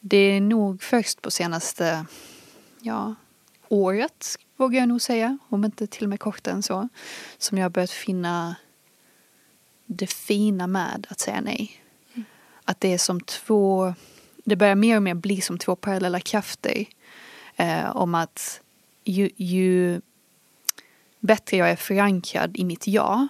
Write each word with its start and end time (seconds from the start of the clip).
Det 0.00 0.16
är 0.16 0.40
nog 0.40 0.82
först 0.82 1.22
på 1.22 1.30
senaste 1.30 2.06
ja, 2.80 3.14
året, 3.68 4.36
vågar 4.56 4.80
jag 4.80 4.88
nog 4.88 5.02
säga, 5.02 5.38
om 5.48 5.64
inte 5.64 5.86
till 5.86 6.02
och 6.02 6.08
med 6.08 6.20
kortare 6.20 6.54
än 6.54 6.62
så, 6.62 6.88
som 7.38 7.58
jag 7.58 7.64
har 7.64 7.70
börjat 7.70 7.90
finna 7.90 8.56
det 9.86 10.06
fina 10.06 10.66
med 10.66 11.06
att 11.10 11.20
säga 11.20 11.40
nej. 11.40 11.82
Mm. 12.14 12.24
Att 12.64 12.80
det 12.80 12.92
är 12.92 12.98
som 12.98 13.20
två, 13.20 13.94
det 14.44 14.56
börjar 14.56 14.74
mer 14.74 14.96
och 14.96 15.02
mer 15.02 15.14
bli 15.14 15.40
som 15.40 15.58
två 15.58 15.76
parallella 15.76 16.20
krafter. 16.20 16.84
Eh, 17.56 17.96
om 17.96 18.14
att 18.14 18.60
ju, 19.04 19.30
ju 19.36 20.00
bättre 21.20 21.56
jag 21.56 21.70
är 21.70 21.76
förankrad 21.76 22.56
i 22.56 22.64
mitt 22.64 22.86
ja 22.86 23.28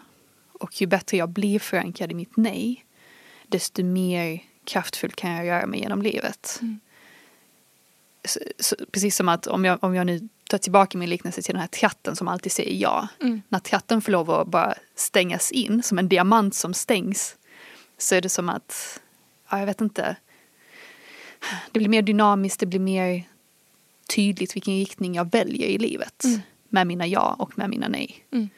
och 0.53 0.81
ju 0.81 0.87
bättre 0.87 1.17
jag 1.17 1.29
blir 1.29 1.59
förankrad 1.59 2.13
i 2.13 2.15
mitt 2.15 2.37
nej, 2.37 2.85
desto 3.47 3.85
mer 3.85 4.43
kraftfullt 4.67 5.17
kan 5.17 5.31
jag 5.31 5.47
röra 5.47 5.67
mig 5.67 5.81
genom 5.81 6.03
livet. 6.03 6.59
Mm. 6.63 6.81
Så, 8.25 8.41
så, 8.59 8.77
precis 8.93 9.17
som 9.17 9.29
att 9.29 9.47
om 9.47 9.65
jag, 9.65 9.85
om 9.85 9.95
jag 9.95 10.07
nu 10.07 10.29
tar 10.49 10.59
tillbaka 10.59 10.99
min 10.99 11.11
liknelse 11.11 11.43
till 11.43 11.55
den 11.55 11.61
här 11.61 11.69
tratten 11.69 12.17
som 12.17 12.29
alltid 12.29 12.53
säger 12.53 12.75
ja. 12.83 13.09
Mm. 13.21 13.43
När 13.49 13.59
tratten 13.59 14.03
får 14.03 14.13
lov 14.13 14.31
att 14.31 14.49
bara 14.49 14.75
stängas 14.95 15.53
in 15.53 15.83
som 15.83 15.99
en 15.99 16.09
diamant 16.09 16.55
som 16.55 16.75
stängs 16.75 17.37
så 17.99 18.15
är 18.15 18.21
det 18.21 18.29
som 18.29 18.49
att, 18.49 19.01
ja 19.51 19.59
jag 19.59 19.67
vet 19.67 19.81
inte, 19.81 20.17
det 21.73 21.79
blir 21.79 21.89
mer 21.89 22.03
dynamiskt, 22.03 22.61
det 22.61 22.67
blir 22.67 22.81
mer 22.81 23.23
tydligt 24.09 24.57
vilken 24.57 24.75
riktning 24.75 25.15
jag 25.15 25.31
väljer 25.31 25.67
i 25.69 25.79
livet. 25.79 26.25
Mm. 26.25 26.41
Med 26.69 26.87
mina 26.87 27.07
ja 27.07 27.37
och 27.39 27.59
med 27.59 27.71
mina 27.71 27.89
nej. 27.89 28.25
Mm. 28.33 28.49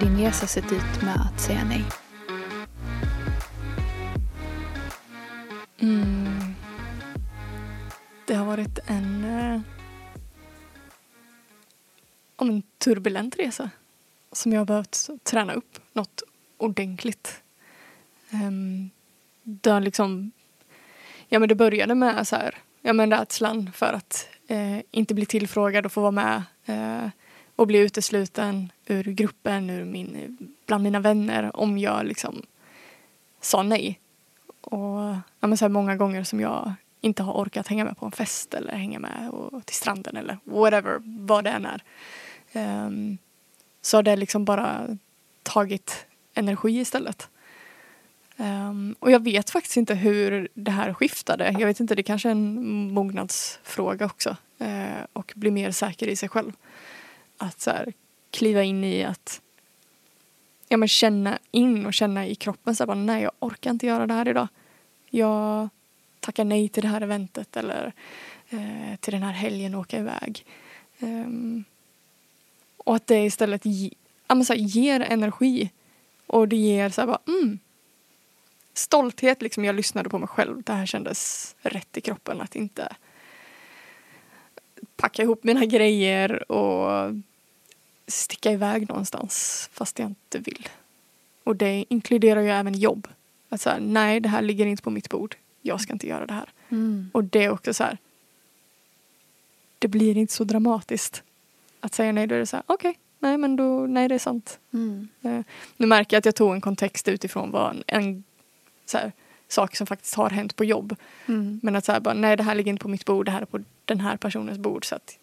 Din 0.00 0.18
resa 0.18 0.46
sett 0.46 0.72
ut 0.72 1.02
med 1.02 1.20
att 1.20 1.40
säga 1.40 1.64
nej? 1.64 1.84
Mm. 5.78 6.54
Det 8.26 8.34
har 8.34 8.46
varit 8.46 8.78
en, 8.86 9.24
eh, 9.24 9.60
en 12.36 12.62
turbulent 12.78 13.36
resa 13.38 13.70
som 14.32 14.52
jag 14.52 14.60
har 14.60 14.64
behövt 14.64 15.08
träna 15.22 15.52
upp 15.52 15.78
något 15.92 16.22
ordentligt. 16.56 17.42
Um, 18.32 18.90
det 19.42 19.70
har 19.70 19.80
liksom, 19.80 20.30
ja 21.28 21.38
men 21.38 21.48
det 21.48 21.54
började 21.54 21.94
med 21.94 22.28
så 22.28 22.36
här, 22.36 22.54
ja 22.82 22.92
men 22.92 23.10
rädslan 23.10 23.72
för 23.72 23.92
att 23.92 24.28
eh, 24.46 24.78
inte 24.90 25.14
bli 25.14 25.26
tillfrågad 25.26 25.86
och 25.86 25.92
få 25.92 26.00
vara 26.00 26.10
med. 26.10 26.42
Eh, 26.64 27.10
och 27.60 27.66
bli 27.66 27.78
utesluten 27.78 28.72
ur 28.86 29.04
gruppen, 29.04 29.70
ur 29.70 29.84
min, 29.84 30.36
bland 30.66 30.84
mina 30.84 31.00
vänner 31.00 31.56
om 31.56 31.78
jag 31.78 32.06
liksom 32.06 32.42
sa 33.40 33.62
nej. 33.62 34.00
Och 34.60 35.00
ja, 35.40 35.46
men 35.46 35.56
så 35.56 35.64
här 35.64 35.70
många 35.70 35.96
gånger 35.96 36.24
som 36.24 36.40
jag 36.40 36.74
inte 37.00 37.22
har 37.22 37.32
orkat 37.32 37.68
hänga 37.68 37.84
med 37.84 37.96
på 37.96 38.06
en 38.06 38.12
fest 38.12 38.54
eller 38.54 38.72
hänga 38.72 38.98
med 38.98 39.30
och, 39.30 39.66
till 39.66 39.76
stranden 39.76 40.16
eller 40.16 40.38
whatever, 40.44 41.02
vad 41.04 41.44
det 41.44 41.50
än 41.50 41.66
är. 41.66 41.82
Um, 42.86 43.18
så 43.82 43.96
har 43.96 44.02
det 44.02 44.16
liksom 44.16 44.44
bara 44.44 44.96
tagit 45.42 46.06
energi 46.34 46.80
istället. 46.80 47.28
Um, 48.36 48.94
och 48.98 49.10
jag 49.10 49.24
vet 49.24 49.50
faktiskt 49.50 49.76
inte 49.76 49.94
hur 49.94 50.48
det 50.54 50.70
här 50.70 50.94
skiftade. 50.94 51.56
Jag 51.58 51.66
vet 51.66 51.80
inte, 51.80 51.94
det 51.94 52.02
kanske 52.02 52.28
är 52.28 52.32
en 52.32 52.94
mognadsfråga 52.94 54.06
också. 54.06 54.36
Uh, 54.60 55.04
och 55.12 55.32
bli 55.36 55.50
mer 55.50 55.70
säker 55.70 56.06
i 56.06 56.16
sig 56.16 56.28
själv 56.28 56.52
att 57.40 57.60
så 57.60 57.70
här, 57.70 57.92
kliva 58.30 58.62
in 58.62 58.84
i 58.84 59.04
att 59.04 59.40
ja, 60.68 60.76
men 60.76 60.88
känna 60.88 61.38
in 61.50 61.86
och 61.86 61.94
känna 61.94 62.26
i 62.26 62.34
kroppen 62.34 62.76
så 62.76 62.82
här, 62.82 62.86
bara, 62.86 62.94
nej 62.94 63.22
jag 63.22 63.32
orkar 63.38 63.70
inte 63.70 63.86
göra 63.86 64.06
det 64.06 64.14
här 64.14 64.28
idag. 64.28 64.48
Jag 65.10 65.68
tackar 66.20 66.44
nej 66.44 66.68
till 66.68 66.82
det 66.82 66.88
här 66.88 67.00
eventet 67.00 67.56
eller 67.56 67.92
eh, 68.50 68.96
till 69.00 69.12
den 69.12 69.22
här 69.22 69.32
helgen 69.32 69.74
och 69.74 69.80
åka 69.80 69.98
iväg. 69.98 70.46
Um, 70.98 71.64
och 72.76 72.96
att 72.96 73.06
det 73.06 73.24
istället 73.24 73.64
ge, 73.64 73.90
ja, 74.28 74.34
men 74.34 74.44
så 74.44 74.52
här, 74.52 74.60
ger 74.60 75.00
energi 75.00 75.70
och 76.26 76.48
det 76.48 76.56
ger 76.56 76.90
så 76.90 77.00
här, 77.00 77.06
bara, 77.06 77.20
mm, 77.26 77.58
stolthet. 78.74 79.42
Liksom, 79.42 79.64
jag 79.64 79.74
lyssnade 79.74 80.08
på 80.08 80.18
mig 80.18 80.28
själv. 80.28 80.62
Det 80.62 80.72
här 80.72 80.86
kändes 80.86 81.54
rätt 81.62 81.96
i 81.96 82.00
kroppen 82.00 82.40
att 82.40 82.56
inte 82.56 82.96
packa 84.96 85.22
ihop 85.22 85.44
mina 85.44 85.64
grejer 85.64 86.52
och 86.52 87.14
sticka 88.10 88.52
iväg 88.52 88.88
någonstans 88.88 89.68
fast 89.72 89.98
jag 89.98 90.08
inte 90.08 90.38
vill. 90.38 90.68
Och 91.44 91.56
det 91.56 91.84
inkluderar 91.88 92.40
ju 92.40 92.50
även 92.50 92.74
jobb. 92.74 93.08
Att 93.48 93.60
så 93.60 93.78
nej 93.80 94.20
det 94.20 94.28
här 94.28 94.42
ligger 94.42 94.66
inte 94.66 94.82
på 94.82 94.90
mitt 94.90 95.08
bord. 95.08 95.36
Jag 95.62 95.80
ska 95.80 95.92
inte 95.92 96.06
göra 96.06 96.26
det 96.26 96.32
här. 96.32 96.48
Mm. 96.68 97.10
Och 97.12 97.24
det 97.24 97.44
är 97.44 97.50
också 97.50 97.74
så 97.74 97.84
här. 97.84 97.98
Det 99.78 99.88
blir 99.88 100.16
inte 100.16 100.32
så 100.32 100.44
dramatiskt. 100.44 101.22
Att 101.80 101.94
säga 101.94 102.12
nej, 102.12 102.26
då 102.26 102.34
är 102.34 102.38
det 102.38 102.46
så 102.46 102.56
här, 102.56 102.64
okej, 102.66 102.90
okay, 102.90 103.00
nej 103.18 103.38
men 103.38 103.56
då, 103.56 103.86
nej 103.86 104.08
det 104.08 104.14
är 104.14 104.18
sant. 104.18 104.58
Mm. 104.72 105.08
Uh, 105.24 105.40
nu 105.76 105.86
märker 105.86 106.16
jag 106.16 106.18
att 106.18 106.24
jag 106.24 106.34
tog 106.34 106.54
en 106.54 106.60
kontext 106.60 107.08
utifrån 107.08 107.50
vad 107.50 107.70
en, 107.70 107.82
en 107.86 108.24
så 108.86 108.98
här, 108.98 109.12
sak 109.48 109.76
som 109.76 109.86
faktiskt 109.86 110.14
har 110.14 110.30
hänt 110.30 110.56
på 110.56 110.64
jobb. 110.64 110.96
Mm. 111.26 111.60
Men 111.62 111.76
att 111.76 111.84
så 111.84 111.92
här, 111.92 112.00
bara, 112.00 112.14
nej 112.14 112.36
det 112.36 112.42
här 112.42 112.54
ligger 112.54 112.70
inte 112.70 112.82
på 112.82 112.88
mitt 112.88 113.04
bord, 113.04 113.26
det 113.26 113.30
här 113.30 113.42
är 113.42 113.46
på 113.46 113.60
den 113.84 114.00
här 114.00 114.16
personens 114.16 114.58
bord 114.58 114.84
så 114.84 114.94
att 114.94 115.18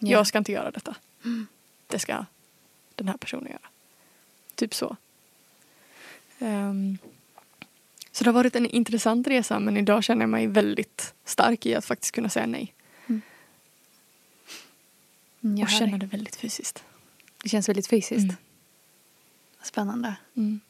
yeah. 0.00 0.12
jag 0.12 0.26
ska 0.26 0.38
inte 0.38 0.52
göra 0.52 0.70
detta. 0.70 0.96
Mm 1.24 1.46
det 1.92 1.98
ska 1.98 2.26
den 2.94 3.08
här 3.08 3.16
personen 3.16 3.46
göra. 3.46 3.68
Typ 4.54 4.74
så. 4.74 4.96
Um, 6.38 6.98
så 8.12 8.24
det 8.24 8.30
har 8.30 8.34
varit 8.34 8.56
en 8.56 8.66
intressant 8.66 9.26
resa 9.26 9.60
men 9.60 9.76
idag 9.76 10.04
känner 10.04 10.22
jag 10.22 10.30
mig 10.30 10.46
väldigt 10.46 11.14
stark 11.24 11.66
i 11.66 11.74
att 11.74 11.84
faktiskt 11.84 12.14
kunna 12.14 12.28
säga 12.28 12.46
nej. 12.46 12.74
Mm. 15.42 15.62
och 15.62 15.70
känna 15.70 15.98
det 15.98 16.06
väldigt 16.06 16.36
fysiskt. 16.36 16.84
Det 17.42 17.48
känns 17.48 17.68
väldigt 17.68 17.86
fysiskt? 17.86 18.24
Mm. 18.24 18.36
Spännande. 19.62 20.14
Mm. 20.36 20.60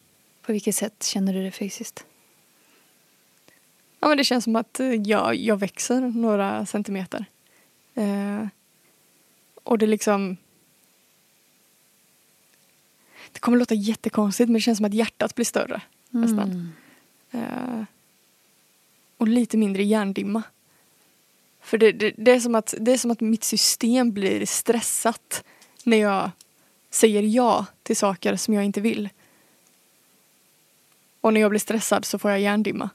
På 0.42 0.52
vilket 0.52 0.74
sätt 0.74 1.04
känner 1.04 1.34
du 1.34 1.42
det 1.42 1.50
fysiskt? 1.50 2.04
Ja, 4.00 4.08
men 4.08 4.16
det 4.16 4.24
känns 4.24 4.44
som 4.44 4.56
att 4.56 4.80
eh, 4.80 4.94
jag, 4.94 5.34
jag 5.34 5.56
växer 5.56 6.00
några 6.00 6.66
centimeter. 6.66 7.24
Eh, 7.94 8.46
och 9.62 9.78
det 9.78 9.86
liksom 9.86 10.36
det 13.32 13.38
kommer 13.40 13.58
låta 13.58 13.74
jättekonstigt 13.74 14.48
men 14.48 14.54
det 14.54 14.60
känns 14.60 14.76
som 14.76 14.86
att 14.86 14.94
hjärtat 14.94 15.34
blir 15.34 15.44
större. 15.44 15.82
Mm. 16.14 16.30
Nästan. 16.30 16.72
Uh, 17.34 17.84
och 19.16 19.28
lite 19.28 19.56
mindre 19.56 19.82
hjärndimma. 19.82 20.42
För 21.60 21.78
det, 21.78 21.92
det, 21.92 22.14
det, 22.16 22.32
är 22.32 22.40
som 22.40 22.54
att, 22.54 22.74
det 22.80 22.92
är 22.92 22.98
som 22.98 23.10
att 23.10 23.20
mitt 23.20 23.44
system 23.44 24.12
blir 24.12 24.46
stressat 24.46 25.44
när 25.84 25.96
jag 25.96 26.30
säger 26.90 27.22
ja 27.22 27.66
till 27.82 27.96
saker 27.96 28.36
som 28.36 28.54
jag 28.54 28.64
inte 28.64 28.80
vill. 28.80 29.08
Och 31.20 31.34
när 31.34 31.40
jag 31.40 31.50
blir 31.50 31.60
stressad 31.60 32.04
så 32.04 32.18
får 32.18 32.30
jag 32.30 32.40
hjärndimma. 32.40 32.90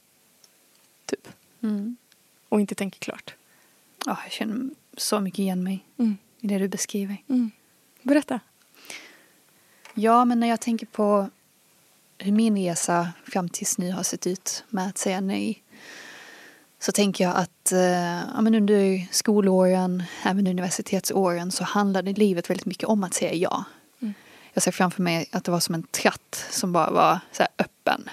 Typ. 1.06 1.28
Mm. 1.62 1.98
Och 2.50 2.60
inte 2.60 2.76
tänker 2.76 3.00
klart. 3.00 3.36
Oh, 4.06 4.20
jag 4.24 4.32
känner 4.32 4.70
så 4.98 5.20
mycket 5.20 5.40
igen 5.40 5.64
mig 5.64 5.86
mm. 5.98 6.18
i 6.40 6.48
det 6.48 6.58
du 6.58 6.68
beskriver. 6.68 7.18
Mm. 7.28 7.52
Berätta. 8.02 8.40
Ja, 10.00 10.26
men 10.26 10.40
när 10.40 10.48
jag 10.48 10.60
tänker 10.60 10.86
på 10.86 11.30
hur 12.18 12.32
min 12.32 12.58
resa 12.58 13.10
fram 13.26 13.50
tills 13.50 13.78
nu 13.78 13.92
har 13.92 14.04
sett 14.04 14.28
ut 14.28 14.64
med 14.70 14.88
att 14.88 14.98
säga 14.98 15.22
nej 15.22 15.64
så 16.80 16.92
tänker 16.92 17.24
jag 17.24 17.36
att 17.36 17.72
eh, 17.72 18.18
ja, 18.36 18.42
men 18.42 18.56
under 18.56 19.08
skolåren, 19.12 20.04
även 20.24 20.48
universitetsåren 20.48 21.52
så 21.52 21.64
handlade 21.64 22.14
livet 22.14 22.50
väldigt 22.50 22.66
mycket 22.66 22.90
om 22.90 23.04
att 23.04 23.14
säga 23.14 23.34
ja. 23.34 23.64
Mm. 24.02 24.14
Jag 24.54 24.64
ser 24.64 24.72
framför 24.72 25.02
mig 25.02 25.30
att 25.32 25.44
det 25.44 25.52
var 25.52 25.60
som 25.60 25.76
en 25.76 25.84
tratt 25.84 26.46
som 26.50 26.72
bara 26.74 26.92
var 26.92 27.20
så 27.32 27.44
öppen. 27.58 28.10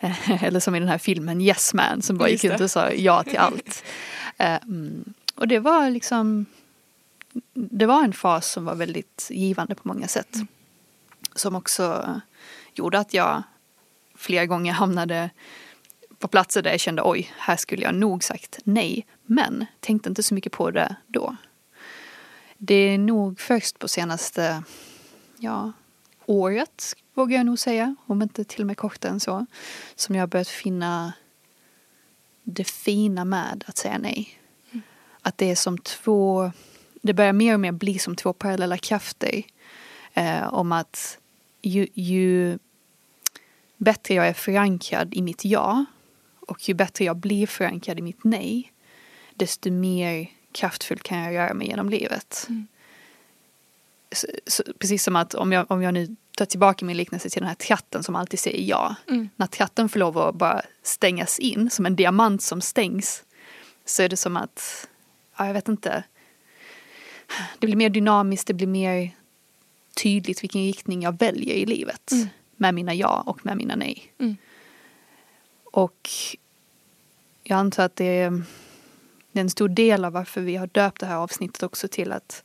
Eller 0.40 0.60
som 0.60 0.74
i 0.74 0.80
den 0.80 0.88
här 0.88 0.98
filmen 0.98 1.40
Yes 1.40 1.74
Man 1.74 2.02
som 2.02 2.18
bara 2.18 2.28
gick 2.28 2.44
runt 2.44 2.60
och 2.60 2.70
sa 2.70 2.90
ja 2.90 3.22
till 3.22 3.38
allt. 3.38 3.84
Mm. 4.38 5.14
Och 5.34 5.48
det 5.48 5.58
var 5.58 5.90
liksom 5.90 6.46
det 7.54 7.86
var 7.86 8.04
en 8.04 8.12
fas 8.12 8.50
som 8.50 8.64
var 8.64 8.74
väldigt 8.74 9.26
givande 9.30 9.74
på 9.74 9.88
många 9.88 10.08
sätt. 10.08 10.34
Mm 10.34 10.46
som 11.34 11.54
också 11.54 12.20
gjorde 12.74 12.98
att 12.98 13.14
jag 13.14 13.42
flera 14.14 14.46
gånger 14.46 14.72
hamnade 14.72 15.30
på 16.18 16.28
platser 16.28 16.62
där 16.62 16.70
jag 16.70 16.80
kände 16.80 17.02
oj, 17.04 17.32
här 17.38 17.56
skulle 17.56 17.82
jag 17.82 17.94
nog 17.94 18.24
sagt 18.24 18.58
nej, 18.64 19.06
men 19.22 19.66
tänkte 19.80 20.08
inte 20.08 20.22
så 20.22 20.34
mycket 20.34 20.52
på 20.52 20.70
det 20.70 20.96
då. 21.06 21.36
Det 22.58 22.74
är 22.74 22.98
nog 22.98 23.40
först 23.40 23.78
på 23.78 23.88
senaste, 23.88 24.62
ja, 25.38 25.72
året 26.26 26.94
vågar 27.14 27.36
jag 27.36 27.46
nog 27.46 27.58
säga, 27.58 27.94
om 28.06 28.22
inte 28.22 28.44
till 28.44 28.60
och 28.60 28.66
med 28.66 28.76
kortare 28.76 29.12
än 29.12 29.20
så, 29.20 29.46
som 29.94 30.14
jag 30.14 30.22
har 30.22 30.26
börjat 30.26 30.48
finna 30.48 31.12
det 32.42 32.64
fina 32.64 33.24
med 33.24 33.64
att 33.66 33.76
säga 33.76 33.98
nej. 33.98 34.40
Mm. 34.70 34.82
att 35.22 35.38
det 35.38 35.50
är 35.50 35.56
som 35.56 35.78
två, 35.78 36.52
det 37.02 37.14
börjar 37.14 37.32
mer 37.32 37.54
och 37.54 37.60
mer 37.60 37.72
bli 37.72 37.98
som 37.98 38.16
två 38.16 38.32
parallella 38.32 38.78
krafter. 38.78 39.42
Eh, 40.14 40.54
om 40.54 40.72
att 40.72 41.18
ju, 41.62 41.86
ju 41.94 42.58
bättre 43.76 44.14
jag 44.14 44.28
är 44.28 44.32
förankrad 44.32 45.14
i 45.14 45.22
mitt 45.22 45.44
ja 45.44 45.84
och 46.40 46.68
ju 46.68 46.74
bättre 46.74 47.04
jag 47.04 47.16
blir 47.16 47.46
förankrad 47.46 47.98
i 47.98 48.02
mitt 48.02 48.24
nej 48.24 48.72
desto 49.34 49.70
mer 49.70 50.30
kraftfullt 50.52 51.02
kan 51.02 51.18
jag 51.18 51.34
röra 51.34 51.54
mig 51.54 51.66
genom 51.66 51.88
livet. 51.88 52.46
Mm. 52.48 52.66
Så, 54.12 54.26
så, 54.46 54.62
precis 54.78 55.04
som 55.04 55.16
att 55.16 55.34
om 55.34 55.52
jag, 55.52 55.70
om 55.70 55.82
jag 55.82 55.94
nu 55.94 56.16
tar 56.36 56.44
tillbaka 56.44 56.84
min 56.84 56.96
liknelse 56.96 57.30
till 57.30 57.40
den 57.40 57.48
här 57.48 57.54
tratten 57.54 58.02
som 58.02 58.16
alltid 58.16 58.40
säger 58.40 58.68
ja. 58.68 58.94
Mm. 59.08 59.28
När 59.36 59.46
tratten 59.46 59.88
får 59.88 60.00
lov 60.00 60.18
att 60.18 60.34
bara 60.34 60.62
stängas 60.82 61.38
in 61.38 61.70
som 61.70 61.86
en 61.86 61.96
diamant 61.96 62.42
som 62.42 62.60
stängs 62.60 63.24
så 63.84 64.02
är 64.02 64.08
det 64.08 64.16
som 64.16 64.36
att, 64.36 64.88
ja 65.36 65.46
jag 65.46 65.54
vet 65.54 65.68
inte, 65.68 66.04
det 67.58 67.66
blir 67.66 67.76
mer 67.76 67.90
dynamiskt, 67.90 68.46
det 68.46 68.54
blir 68.54 68.66
mer 68.66 69.10
tydligt 69.94 70.42
vilken 70.42 70.62
riktning 70.62 71.02
jag 71.02 71.18
väljer 71.18 71.54
i 71.54 71.66
livet. 71.66 72.12
Mm. 72.12 72.28
Med 72.56 72.74
mina 72.74 72.94
ja 72.94 73.22
och 73.26 73.46
med 73.46 73.56
mina 73.56 73.76
nej. 73.76 74.12
Mm. 74.18 74.36
Och 75.64 76.08
jag 77.42 77.58
antar 77.58 77.84
att 77.84 77.96
det 77.96 78.04
är, 78.04 78.42
en 79.32 79.50
stor 79.50 79.68
del 79.68 80.04
av 80.04 80.12
varför 80.12 80.40
vi 80.40 80.56
har 80.56 80.66
döpt 80.66 81.00
det 81.00 81.06
här 81.06 81.16
avsnittet 81.16 81.62
också 81.62 81.88
till 81.88 82.12
att 82.12 82.44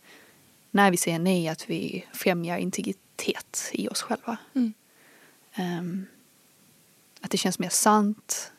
när 0.71 0.91
vi 0.91 0.97
säger 0.97 1.19
nej 1.19 1.47
att 1.47 1.69
vi 1.69 2.05
främjar 2.13 2.57
integritet 2.57 3.69
i 3.73 3.87
oss 3.87 4.01
själva. 4.01 4.37
Mm. 4.53 4.73
Ehm, 5.53 6.05
att 7.21 7.31
det 7.31 7.37
känns 7.37 7.59
mer 7.59 7.69
sant 7.69 8.51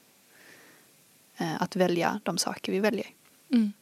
eh, 1.36 1.62
att 1.62 1.76
välja 1.76 2.20
de 2.24 2.38
saker 2.38 2.72
vi 2.72 2.80
väljer. 2.80 3.06
Mm. 3.52 3.72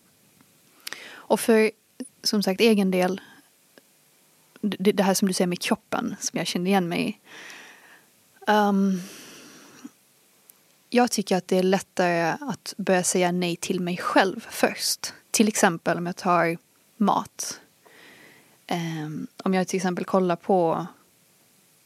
Och 1.06 1.40
för 1.40 1.70
som 2.22 2.42
sagt 2.42 2.60
egen 2.60 2.90
del, 2.90 3.20
det, 4.64 4.92
det 4.92 5.02
här 5.02 5.14
som 5.14 5.28
du 5.28 5.34
säger 5.34 5.48
med 5.48 5.60
kroppen 5.60 6.16
som 6.20 6.38
jag 6.38 6.46
kände 6.46 6.70
igen 6.70 6.88
mig 6.88 7.08
i. 7.08 7.18
Ehm, 8.46 9.00
jag 10.90 11.10
tycker 11.10 11.36
att 11.36 11.48
det 11.48 11.58
är 11.58 11.62
lättare 11.62 12.36
att 12.40 12.74
börja 12.76 13.02
säga 13.02 13.32
nej 13.32 13.56
till 13.56 13.80
mig 13.80 13.96
själv 13.96 14.46
först. 14.50 15.12
Till 15.30 15.48
exempel 15.48 15.98
om 15.98 16.06
jag 16.06 16.16
tar 16.16 16.56
mat. 16.96 17.60
Ehm, 18.66 19.26
om 19.44 19.54
jag 19.54 19.68
till 19.68 19.76
exempel 19.76 20.04
kollar 20.04 20.36
på 20.36 20.86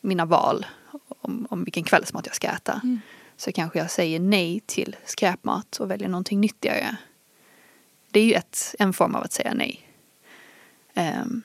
mina 0.00 0.24
val 0.24 0.66
om, 1.08 1.46
om 1.50 1.64
vilken 1.64 1.84
kvällsmat 1.84 2.26
jag 2.26 2.34
ska 2.34 2.48
äta. 2.48 2.80
Mm. 2.84 3.00
Så 3.36 3.52
kanske 3.52 3.78
jag 3.78 3.90
säger 3.90 4.20
nej 4.20 4.60
till 4.66 4.96
skräpmat 5.04 5.76
och 5.76 5.90
väljer 5.90 6.08
någonting 6.08 6.40
nyttigare. 6.40 6.96
Det 8.10 8.20
är 8.20 8.24
ju 8.24 8.32
ett, 8.32 8.74
en 8.78 8.92
form 8.92 9.14
av 9.14 9.22
att 9.22 9.32
säga 9.32 9.54
nej. 9.54 9.88
Ehm, 10.94 11.42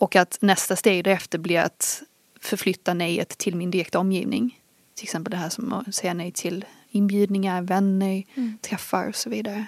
och 0.00 0.16
att 0.16 0.38
nästa 0.40 0.76
steg 0.76 1.04
därefter 1.04 1.38
blir 1.38 1.60
att 1.60 2.02
förflytta 2.40 2.94
nejet 2.94 3.28
till 3.38 3.56
min 3.56 3.70
direkta 3.70 3.98
omgivning. 3.98 4.60
Till 4.94 5.04
exempel 5.04 5.30
det 5.30 5.36
här 5.36 5.48
som 5.48 5.72
att 5.72 5.94
säga 5.94 6.14
nej 6.14 6.32
till 6.32 6.64
inbjudningar, 6.90 7.62
vänner, 7.62 8.22
Mm. 8.34 8.58
träffar 8.62 9.08
och 9.08 9.16
så 9.16 9.30
vidare. 9.30 9.66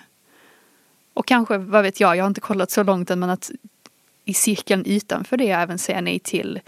Och 1.15 1.27
kanske, 1.27 1.59
vad 1.59 1.83
vet 1.83 2.01
jag, 2.01 2.17
jag 2.17 2.25
har 2.25 2.29
inte 2.29 2.41
kollat 2.41 2.71
så 2.71 2.83
långt 2.83 3.11
än 3.11 3.21
men 3.21 3.31
att 3.31 3.51
i 4.25 4.35
cirkeln 4.35 4.85
utanför 4.85 5.37
det 5.37 5.51
även 5.51 5.79
säga 5.79 6.01
nej 6.01 6.19
till 6.19 6.61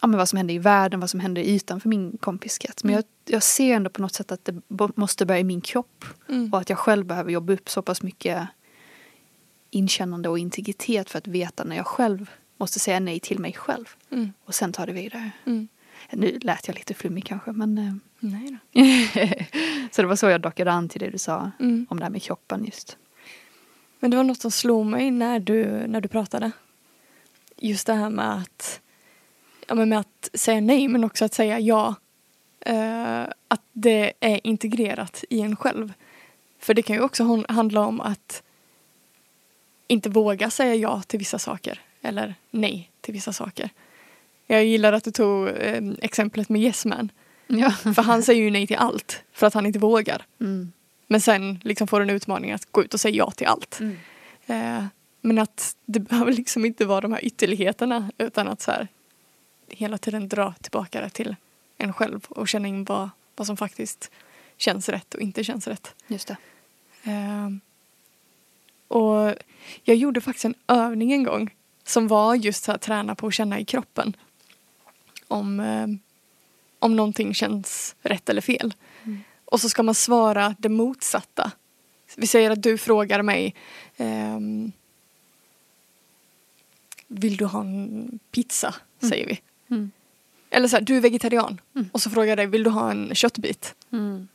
ja, 0.00 0.06
men 0.06 0.18
vad 0.18 0.28
som 0.28 0.36
händer 0.36 0.54
i 0.54 0.58
världen, 0.58 1.00
vad 1.00 1.10
som 1.10 1.20
händer 1.20 1.42
utanför 1.42 1.88
min 1.88 2.18
kompiskrets. 2.20 2.84
Men 2.84 2.94
jag, 2.94 3.04
jag 3.24 3.42
ser 3.42 3.74
ändå 3.74 3.90
på 3.90 4.02
något 4.02 4.14
sätt 4.14 4.32
att 4.32 4.44
det 4.44 4.60
måste 4.96 5.26
börja 5.26 5.40
i 5.40 5.44
min 5.44 5.60
kropp 5.60 6.04
Mm. 6.28 6.52
och 6.52 6.60
att 6.60 6.68
jag 6.70 6.78
själv 6.78 7.06
behöver 7.06 7.30
jobba 7.30 7.52
upp 7.52 7.70
så 7.70 7.82
pass 7.82 8.02
mycket 8.02 8.48
inkännande 9.74 10.28
och 10.28 10.38
integritet 10.38 11.10
för 11.10 11.18
att 11.18 11.26
veta 11.26 11.64
när 11.64 11.76
jag 11.76 11.86
själv 11.86 12.30
måste 12.58 12.78
säga 12.78 13.00
nej 13.00 13.20
till 13.20 13.38
mig 13.38 13.52
själv 13.52 13.84
Mm. 14.10 14.32
och 14.44 14.54
sen 14.54 14.72
ta 14.72 14.86
det 14.86 14.92
vidare. 14.92 15.30
Mm. 15.46 15.68
Nu 16.10 16.38
lät 16.42 16.66
jag 16.68 16.74
lite 16.76 16.94
flummig 16.94 17.24
kanske 17.26 17.52
men 17.52 17.78
eh, 17.78 17.94
Nej 18.20 18.50
då. 18.72 18.80
så 19.90 20.02
det 20.02 20.08
var 20.08 20.16
så 20.16 20.26
jag 20.26 20.40
dockade 20.40 20.72
an 20.72 20.88
till 20.88 21.00
det 21.00 21.10
du 21.10 21.18
sa 21.18 21.50
Mm. 21.60 21.86
om 21.90 21.98
det 21.98 22.04
här 22.04 22.10
med 22.10 22.22
kroppen 22.22 22.64
just. 22.64 22.96
Men 24.00 24.10
det 24.10 24.16
var 24.16 24.24
något 24.24 24.40
som 24.40 24.50
slog 24.50 24.86
mig 24.86 25.10
när 25.10 25.40
du, 25.40 25.64
när 25.86 26.00
du 26.00 26.08
pratade. 26.08 26.50
Just 27.56 27.86
det 27.86 27.94
här 27.94 28.10
med 28.10 28.34
att, 28.34 28.80
ja, 29.68 29.74
men 29.74 29.88
med 29.88 29.98
att 29.98 30.30
säga 30.34 30.60
nej 30.60 30.88
men 30.88 31.04
också 31.04 31.24
att 31.24 31.34
säga 31.34 31.58
ja. 31.60 31.94
Eh, 32.60 33.22
att 33.48 33.62
det 33.72 34.12
är 34.20 34.46
integrerat 34.46 35.24
i 35.30 35.40
en 35.40 35.56
själv. 35.56 35.92
För 36.58 36.74
det 36.74 36.82
kan 36.82 36.96
ju 36.96 37.02
också 37.02 37.44
handla 37.48 37.80
om 37.86 38.00
att 38.00 38.42
inte 39.86 40.10
våga 40.10 40.50
säga 40.50 40.74
ja 40.74 41.02
till 41.02 41.18
vissa 41.18 41.38
saker. 41.38 41.80
Eller 42.02 42.34
nej 42.50 42.90
till 43.00 43.14
vissa 43.14 43.32
saker. 43.32 43.70
Jag 44.46 44.64
gillar 44.64 44.92
att 44.92 45.04
du 45.04 45.10
tog 45.10 45.48
eh, 45.48 45.82
exemplet 45.98 46.48
med 46.48 46.62
Yes 46.62 46.84
Man. 46.84 47.12
Ja. 47.46 47.70
För 47.94 48.02
han 48.02 48.22
säger 48.22 48.42
ju 48.42 48.50
nej 48.50 48.66
till 48.66 48.76
allt. 48.76 49.22
För 49.32 49.46
att 49.46 49.54
han 49.54 49.66
inte 49.66 49.78
vågar. 49.78 50.22
Mm. 50.40 50.72
Men 51.06 51.20
sen 51.20 51.60
liksom 51.62 51.86
får 51.86 52.00
en 52.00 52.10
utmaning 52.10 52.52
att 52.52 52.72
gå 52.72 52.84
ut 52.84 52.94
och 52.94 53.00
säga 53.00 53.14
ja 53.16 53.30
till 53.30 53.46
allt. 53.46 53.80
Mm. 53.80 53.96
Eh, 54.46 54.84
men 55.20 55.38
att 55.38 55.76
det 55.84 56.00
behöver 56.00 56.32
liksom 56.32 56.64
inte 56.64 56.84
vara 56.84 57.00
de 57.00 57.12
här 57.12 57.24
ytterligheterna 57.24 58.10
utan 58.18 58.48
att 58.48 58.60
så 58.60 58.70
här, 58.70 58.88
hela 59.68 59.98
tiden 59.98 60.28
dra 60.28 60.54
tillbaka 60.60 61.00
det 61.00 61.10
till 61.10 61.36
en 61.78 61.92
själv 61.92 62.26
och 62.28 62.48
känna 62.48 62.68
in 62.68 62.84
vad, 62.84 63.10
vad 63.36 63.46
som 63.46 63.56
faktiskt 63.56 64.10
känns 64.56 64.88
rätt 64.88 65.14
och 65.14 65.20
inte 65.20 65.44
känns 65.44 65.66
rätt. 65.66 65.94
Just 66.06 66.28
det. 66.28 66.36
Eh, 67.10 67.50
och 68.92 69.34
jag 69.82 69.96
gjorde 69.96 70.20
faktiskt 70.20 70.44
en 70.44 70.54
övning 70.66 71.12
en 71.12 71.22
gång 71.22 71.54
som 71.84 72.08
var 72.08 72.34
just 72.34 72.66
här, 72.66 72.78
träna 72.78 73.14
på 73.14 73.26
att 73.26 73.34
känna 73.34 73.60
i 73.60 73.64
kroppen 73.64 74.16
om, 75.28 75.60
eh, 75.60 75.86
om 76.78 76.96
någonting 76.96 77.34
känns 77.34 77.96
rätt 78.02 78.28
eller 78.28 78.40
fel. 78.40 78.74
Mm. 79.04 79.20
Och 79.44 79.60
så 79.60 79.68
ska 79.68 79.82
man 79.82 79.94
svara 79.94 80.54
det 80.58 80.68
motsatta. 80.68 81.52
Vi 82.16 82.26
säger 82.26 82.50
att 82.50 82.62
du 82.62 82.78
frågar 82.78 83.22
mig 83.22 83.54
ehm, 83.96 84.72
Vill 87.14 87.36
du 87.36 87.44
ha 87.44 87.60
en 87.60 88.18
pizza? 88.30 88.74
Säger 89.00 89.26
vi. 89.26 89.40
Mm. 89.70 89.90
Eller 90.50 90.68
så 90.68 90.76
här, 90.76 90.82
du 90.82 90.96
är 90.96 91.00
vegetarian. 91.00 91.60
Mm. 91.74 91.88
Och 91.92 92.02
så 92.02 92.10
frågar 92.10 92.28
jag 92.28 92.38
dig, 92.38 92.46
vill 92.46 92.62
du 92.62 92.70
ha 92.70 92.90
en 92.90 93.14
köttbit? 93.14 93.74
Mm. 93.92 94.28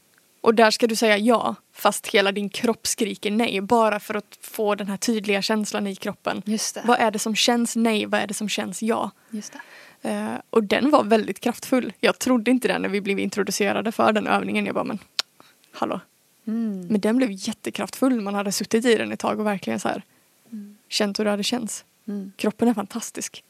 Och 0.47 0.55
där 0.55 0.71
ska 0.71 0.88
du 0.88 0.95
säga 0.95 1.17
ja, 1.17 1.55
fast 1.73 2.07
hela 2.07 2.31
din 2.31 2.49
kropp 2.49 2.88
skriker 2.88 3.31
nej. 3.31 3.61
Bara 3.61 3.99
för 3.99 4.13
att 4.13 4.38
få 4.41 4.75
den 4.75 4.88
här 4.88 4.97
tydliga 4.97 5.42
känslan 5.42 5.87
i 5.87 5.95
kroppen. 5.95 6.42
Just 6.45 6.75
det. 6.75 6.83
Vad 6.85 6.99
är 6.99 7.11
det 7.11 7.19
som 7.19 7.35
känns 7.35 7.75
nej? 7.75 8.06
Vad 8.06 8.21
är 8.21 8.27
det 8.27 8.33
som 8.33 8.49
känns 8.49 8.83
ja? 8.83 9.11
Just 9.30 9.54
det. 10.01 10.09
Eh, 10.09 10.35
och 10.49 10.63
den 10.63 10.89
var 10.89 11.04
väldigt 11.04 11.39
kraftfull. 11.39 11.94
Jag 11.99 12.19
trodde 12.19 12.51
inte 12.51 12.68
det 12.68 12.80
när 12.80 12.89
vi 12.89 13.01
blev 13.01 13.19
introducerade 13.19 13.92
för 13.92 14.13
den 14.13 14.27
övningen. 14.27 14.66
Jag 14.66 14.75
bara, 14.75 14.83
men 14.83 14.99
hallå. 15.71 15.99
Mm. 16.47 16.87
Men 16.87 17.01
den 17.01 17.18
blev 17.18 17.30
jättekraftfull. 17.31 18.21
Man 18.21 18.35
hade 18.35 18.51
suttit 18.51 18.85
i 18.85 18.95
den 18.95 19.11
ett 19.11 19.19
tag 19.19 19.39
och 19.39 19.45
verkligen 19.45 19.80
så 19.80 19.87
här 19.87 20.04
Mm. 20.51 20.77
känt 20.89 21.19
hur 21.19 21.23
det 21.23 21.31
hade 21.31 21.44
känts. 21.44 21.85
Mm. 22.07 22.31
Kroppen 22.37 22.68
är 22.68 22.73
fantastisk. 22.73 23.44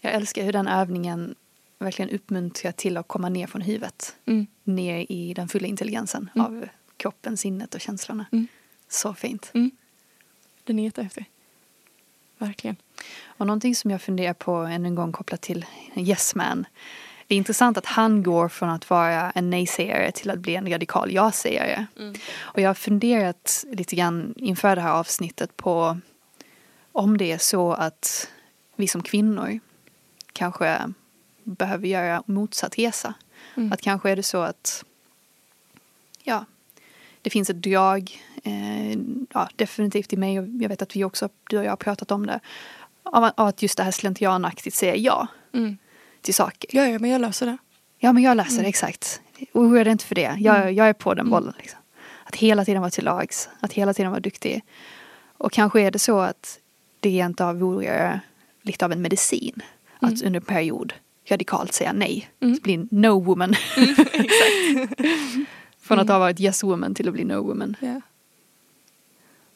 Jag 0.00 0.12
älskar 0.12 0.44
hur 0.44 0.52
den 0.52 0.68
övningen 0.68 1.34
verkligen 1.78 2.10
uppmuntrar 2.10 2.72
till 2.72 2.96
att 2.96 3.08
komma 3.08 3.28
ner 3.28 3.46
från 3.46 3.62
huvudet. 3.62 4.16
Mm. 4.26 4.46
Ner 4.64 5.06
i 5.12 5.34
den 5.34 5.48
fulla 5.48 5.66
intelligensen 5.66 6.30
Mm. 6.34 6.46
av 6.46 6.68
kroppen, 6.96 7.36
sinnet 7.36 7.74
och 7.74 7.80
känslorna. 7.80 8.26
Mm. 8.32 8.46
Så 8.88 9.14
fint. 9.14 9.50
Mm. 9.54 9.70
Den 10.64 10.78
är 10.78 10.84
jättehäftig. 10.84 11.30
Verkligen. 12.38 12.76
Och 13.26 13.46
någonting 13.46 13.74
som 13.74 13.90
jag 13.90 14.02
funderar 14.02 14.34
på 14.34 14.52
ännu 14.54 14.88
en 14.88 14.94
gång 14.94 15.12
kopplat 15.12 15.40
till 15.40 15.66
Yes 15.96 16.34
Man. 16.34 16.66
Det 17.26 17.34
är 17.34 17.38
intressant 17.38 17.76
att 17.78 17.86
han 17.86 18.22
går 18.22 18.48
från 18.48 18.68
att 18.68 18.90
vara 18.90 19.30
en 19.30 19.50
nej-sägare 19.50 20.12
till 20.12 20.30
att 20.30 20.38
bli 20.38 20.54
en 20.54 20.70
radikal 20.70 21.12
ja-sägare. 21.12 21.86
Och 22.36 22.60
jag 22.60 22.68
har 22.68 22.74
funderat 22.74 23.64
lite 23.72 23.96
grann 23.96 24.34
inför 24.36 24.76
det 24.76 24.82
här 24.82 24.92
avsnittet 24.92 25.56
på 25.56 25.98
om 26.92 27.18
det 27.18 27.32
är 27.32 27.38
så 27.38 27.72
att 27.72 28.30
vi 28.76 28.88
som 28.88 29.02
kvinnor 29.02 29.60
kanske 30.32 30.78
behöver 31.54 31.88
göra 31.88 32.22
motsatt 32.26 32.78
resa. 32.78 33.14
Mm. 33.56 33.72
Att 33.72 33.80
kanske 33.80 34.10
är 34.10 34.16
det 34.16 34.22
så 34.22 34.38
att 34.42 34.84
ja, 36.22 36.44
det 37.22 37.30
finns 37.30 37.50
ett 37.50 37.62
drag, 37.62 38.22
eh, 38.44 38.98
ja, 39.32 39.48
definitivt 39.56 40.12
i 40.12 40.16
mig 40.16 40.40
och 40.40 40.46
jag 40.48 40.68
vet 40.68 40.82
att 40.82 40.96
vi 40.96 41.04
också, 41.04 41.28
du 41.50 41.58
och 41.58 41.64
jag 41.64 41.70
har 41.70 41.76
pratat 41.76 42.10
om 42.10 42.26
det, 42.26 42.40
av, 43.02 43.24
av 43.24 43.46
att 43.46 43.62
just 43.62 43.76
det 43.76 43.82
här 43.82 43.90
slentrianaktigt 43.90 44.76
säga 44.76 44.96
ja 44.96 45.26
Mm. 45.52 45.78
till 46.20 46.34
saker. 46.34 46.70
Ja, 46.76 46.86
ja, 46.86 46.98
men 46.98 47.10
jag 47.10 47.20
löser 47.20 47.46
det. 47.46 47.58
Ja 47.98 48.12
men 48.12 48.22
jag 48.22 48.36
läser 48.36 48.52
Mm. 48.52 48.62
det, 48.62 48.68
exakt. 48.68 49.20
Oroa 49.52 49.84
dig 49.84 49.90
inte 49.92 50.04
för 50.04 50.14
det, 50.14 50.36
jag, 50.38 50.56
Mm. 50.56 50.74
jag 50.74 50.88
är 50.88 50.92
på 50.92 51.14
den 51.14 51.26
Mm. 51.26 51.30
bollen. 51.30 51.54
Liksom. 51.58 51.78
Att 52.24 52.36
hela 52.36 52.64
tiden 52.64 52.80
vara 52.82 52.90
till 52.90 53.04
lags, 53.04 53.48
att 53.60 53.72
hela 53.72 53.94
tiden 53.94 54.10
vara 54.10 54.20
duktig. 54.20 54.62
Och 55.38 55.52
kanske 55.52 55.80
är 55.80 55.90
det 55.90 55.98
så 55.98 56.18
att 56.20 56.58
det 57.00 57.08
rent 57.08 57.40
av 57.40 57.58
vore 57.58 58.20
lite 58.62 58.84
av 58.84 58.92
en 58.92 59.02
medicin. 59.02 59.62
Att 60.00 60.10
Mm. 60.10 60.26
under 60.26 60.40
en 60.40 60.46
period 60.46 60.92
radikalt 61.28 61.72
säga 61.72 61.92
nej. 61.92 62.30
Mm. 62.40 62.54
Att 62.54 62.62
bli 62.62 62.86
no 62.90 63.20
woman. 63.24 63.54
Exakt. 63.76 65.00
Från 65.80 65.98
att 65.98 66.04
Mm. 66.04 66.08
ha 66.08 66.18
varit 66.18 66.40
yes 66.40 66.62
woman 66.64 66.94
till 66.94 67.08
att 67.08 67.14
bli 67.14 67.24
no 67.24 67.42
woman. 67.42 67.76
Ja. 67.80 68.00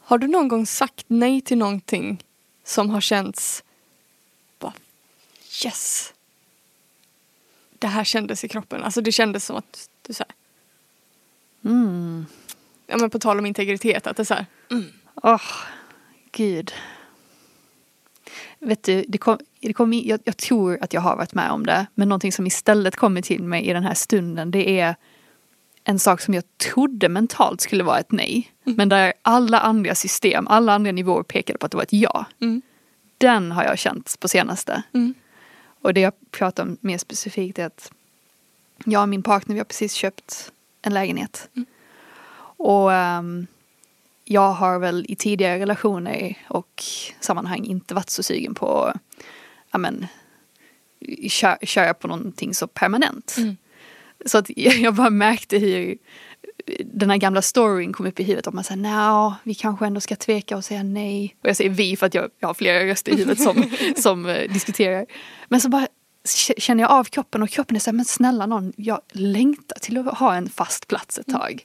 Har 0.00 0.18
du 0.18 0.26
någon 0.28 0.48
gång 0.48 0.66
sagt 0.66 1.04
nej 1.08 1.40
till 1.40 1.58
någonting 1.58 2.24
som 2.64 2.90
har 2.90 3.00
känts 3.00 3.64
bara 4.58 4.72
yes. 5.64 6.14
Det 7.78 7.86
här 7.86 8.04
kändes 8.04 8.44
i 8.44 8.48
kroppen. 8.48 8.82
Alltså 8.82 9.00
det 9.00 9.12
kändes 9.12 9.44
som 9.44 9.56
att 9.56 9.88
du 10.06 10.12
säger 10.12 10.34
Mm. 11.64 12.26
ja 12.86 12.96
men 12.98 13.10
på 13.10 13.18
tal 13.18 13.38
om 13.38 13.46
integritet 13.46 14.06
att 14.06 14.16
det 14.16 14.22
är 14.22 14.24
så 14.24 14.34
här, 14.34 14.46
Åh, 15.14 15.42
gud. 16.32 16.72
Vet 18.64 18.82
du, 18.82 19.04
det 19.08 19.18
kom, 19.18 19.38
det 19.60 19.72
kom, 19.72 19.92
jag, 19.92 20.20
jag 20.24 20.36
tror 20.36 20.78
att 20.80 20.92
jag 20.92 21.00
har 21.00 21.16
varit 21.16 21.34
med 21.34 21.50
om 21.50 21.66
det. 21.66 21.86
Men 21.94 22.08
någonting 22.08 22.32
som 22.32 22.46
istället 22.46 22.96
kommer 22.96 23.22
till 23.22 23.42
mig 23.42 23.68
i 23.68 23.72
den 23.72 23.84
här 23.84 23.94
stunden 23.94 24.50
det 24.50 24.80
är 24.80 24.96
en 25.84 25.98
sak 25.98 26.20
som 26.20 26.34
jag 26.34 26.44
trodde 26.56 27.08
mentalt 27.08 27.60
skulle 27.60 27.84
vara 27.84 27.98
ett 27.98 28.12
nej. 28.12 28.52
Men 28.64 28.88
där 28.88 29.12
alla 29.22 29.60
andra 29.60 29.94
system, 29.94 30.48
alla 30.48 30.72
andra 30.72 30.92
nivåer 30.92 31.22
pekade 31.22 31.58
på 31.58 31.66
att 31.66 31.72
det 31.72 31.76
var 31.76 31.84
ett 31.84 31.92
ja. 31.92 32.24
Mm. 32.40 32.62
Den 33.18 33.52
har 33.52 33.64
jag 33.64 33.78
känt 33.78 34.20
på 34.20 34.28
senaste. 34.28 34.82
Mm. 34.92 35.14
Och 35.82 35.94
det 35.94 36.00
jag 36.00 36.12
pratar 36.30 36.62
om 36.62 36.76
mer 36.80 36.98
specifikt 36.98 37.58
är 37.58 37.66
att 37.66 37.92
jag 38.84 39.02
och 39.02 39.08
min 39.08 39.22
partner 39.22 39.54
vi 39.54 39.60
har 39.60 39.64
precis 39.64 39.92
köpt 39.92 40.52
en 40.82 40.94
lägenhet. 40.94 41.48
Och 42.56 42.92
ehm, 42.92 43.46
jag 44.32 44.52
har 44.52 44.78
väl 44.78 45.06
i 45.08 45.16
tidigare 45.16 45.58
relationer 45.58 46.38
och 46.48 46.82
sammanhang 47.20 47.64
inte 47.64 47.94
varit 47.94 48.10
så 48.10 48.22
sugen 48.22 48.54
på 48.54 48.84
att 48.84 48.96
ja, 49.72 49.78
men, 49.78 50.06
kö- 51.30 51.58
köra 51.62 51.94
på 51.94 52.08
någonting 52.08 52.54
så 52.54 52.66
permanent. 52.66 53.34
Mm. 53.38 53.56
Så 54.26 54.38
att 54.38 54.46
jag 54.56 54.94
bara 54.94 55.10
märkte 55.10 55.58
hur 55.58 55.98
den 56.84 57.10
här 57.10 57.16
gamla 57.16 57.42
storyn 57.42 57.92
kom 57.92 58.06
upp 58.06 58.20
i 58.20 58.22
huvudet 58.22 58.46
om 58.46 58.54
man 58.54 58.64
säger 58.64 58.80
nej, 58.80 59.32
vi 59.42 59.54
kanske 59.54 59.86
ändå 59.86 60.00
ska 60.00 60.16
tveka 60.16 60.56
och 60.56 60.64
säga 60.64 60.82
nej. 60.82 61.36
Och 61.42 61.48
jag 61.48 61.56
säger 61.56 61.70
vi 61.70 61.96
för 61.96 62.06
att 62.06 62.14
jag, 62.14 62.30
jag 62.38 62.48
har 62.48 62.54
flera 62.54 62.86
röster 62.86 63.12
i 63.12 63.16
huvudet 63.16 63.40
som, 63.42 63.70
som 63.96 64.26
eh, 64.26 64.52
diskuterar. 64.52 65.06
Men 65.48 65.60
så 65.60 65.68
bara 65.68 65.86
känner 66.58 66.82
jag 66.82 66.90
av 66.90 67.04
kroppen 67.04 67.42
och 67.42 67.50
kroppen 67.50 67.76
är 67.76 67.80
så 67.80 67.90
här, 67.90 67.96
men 67.96 68.04
snälla 68.04 68.46
någon, 68.46 68.72
jag 68.76 69.00
längtar 69.12 69.78
till 69.78 69.98
att 69.98 70.18
ha 70.18 70.34
en 70.34 70.48
fast 70.48 70.88
plats 70.88 71.18
ett 71.18 71.26
tag. 71.26 71.64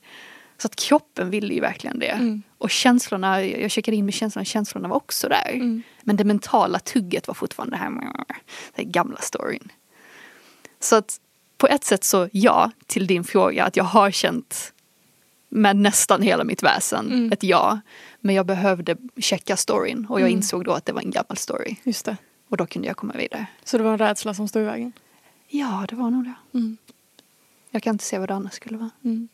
Så 0.58 0.68
att 0.68 0.76
kroppen 0.76 1.30
ville 1.30 1.54
ju 1.54 1.60
verkligen 1.62 2.00
det. 2.00 2.08
Mm. 2.12 2.42
Och 2.58 2.70
känslorna, 2.70 3.44
jag 3.44 3.72
checkade 3.72 3.98
in 3.98 4.06
med 4.06 4.14
känslorna, 4.14 4.46
känslorna 4.46 4.88
var 4.88 4.96
också 4.96 5.28
där. 5.30 5.52
Mm. 5.54 5.82
Men 6.02 6.16
det 6.16 6.24
mentala 6.24 6.80
tugget 6.80 7.28
var 7.28 7.34
fortfarande 7.34 7.76
det 7.76 7.80
här, 7.80 7.92
det 8.76 8.84
här 8.84 8.84
gamla 8.84 9.18
storyn. 9.22 9.72
Så 10.80 10.96
att 10.96 11.20
på 11.58 11.68
ett 11.68 11.84
sätt 11.84 12.04
så 12.04 12.30
ja 12.32 12.72
till 12.88 13.08
din 13.08 13.24
fråga 13.24 13.66
att 13.66 13.76
jag 13.78 13.84
har 13.84 14.12
känt 14.12 14.74
med 15.50 15.76
nästan 15.76 16.22
hela 16.22 16.44
mitt 16.44 16.64
väsen 16.64 17.06
Mm. 17.06 17.32
ett 17.32 17.44
ja. 17.44 17.80
Men 18.20 18.36
jag 18.36 18.46
behövde 18.46 18.98
checka 19.18 19.58
storyn 19.58 20.06
och 20.10 20.20
jag 20.22 20.28
Mm. 20.28 20.38
insåg 20.38 20.66
då 20.66 20.72
att 20.72 20.86
det 20.86 20.92
var 20.94 21.02
en 21.02 21.12
gammal 21.12 21.38
story. 21.38 21.76
Just 21.84 22.06
det. 22.06 22.18
Och 22.50 22.58
då 22.58 22.66
kunde 22.66 22.88
jag 22.88 22.98
komma 22.98 23.14
vidare. 23.14 23.46
Så 23.64 23.78
det 23.78 23.84
var 23.84 23.92
en 23.92 23.98
rädsla 23.98 24.34
som 24.34 24.48
stod 24.48 24.62
i 24.62 24.66
vägen? 24.66 24.92
Ja, 25.48 25.86
det 25.90 25.96
var 25.96 26.10
nog 26.10 26.24
det. 26.24 26.34
Mm. 26.58 26.78
Jag 27.72 27.84
kan 27.84 27.96
inte 27.96 28.04
se 28.06 28.20
vad 28.20 28.30
det 28.30 28.34
annars 28.36 28.54
skulle 28.54 28.78
vara. 28.78 28.90
Mm. 29.04 29.28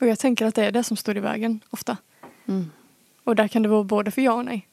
Och 0.00 0.06
jag 0.06 0.18
tänker 0.18 0.46
att 0.46 0.54
det 0.54 0.64
är 0.64 0.72
det 0.72 0.84
som 0.84 0.96
står 0.96 1.16
i 1.16 1.20
vägen 1.20 1.60
ofta. 1.70 1.96
Mm. 2.46 2.70
Och 3.24 3.36
där 3.36 3.48
kan 3.48 3.62
det 3.62 3.68
vara 3.68 3.84
både 3.84 4.10
för 4.10 4.22
ja 4.22 4.32
och 4.32 4.44
nej. 4.44 4.68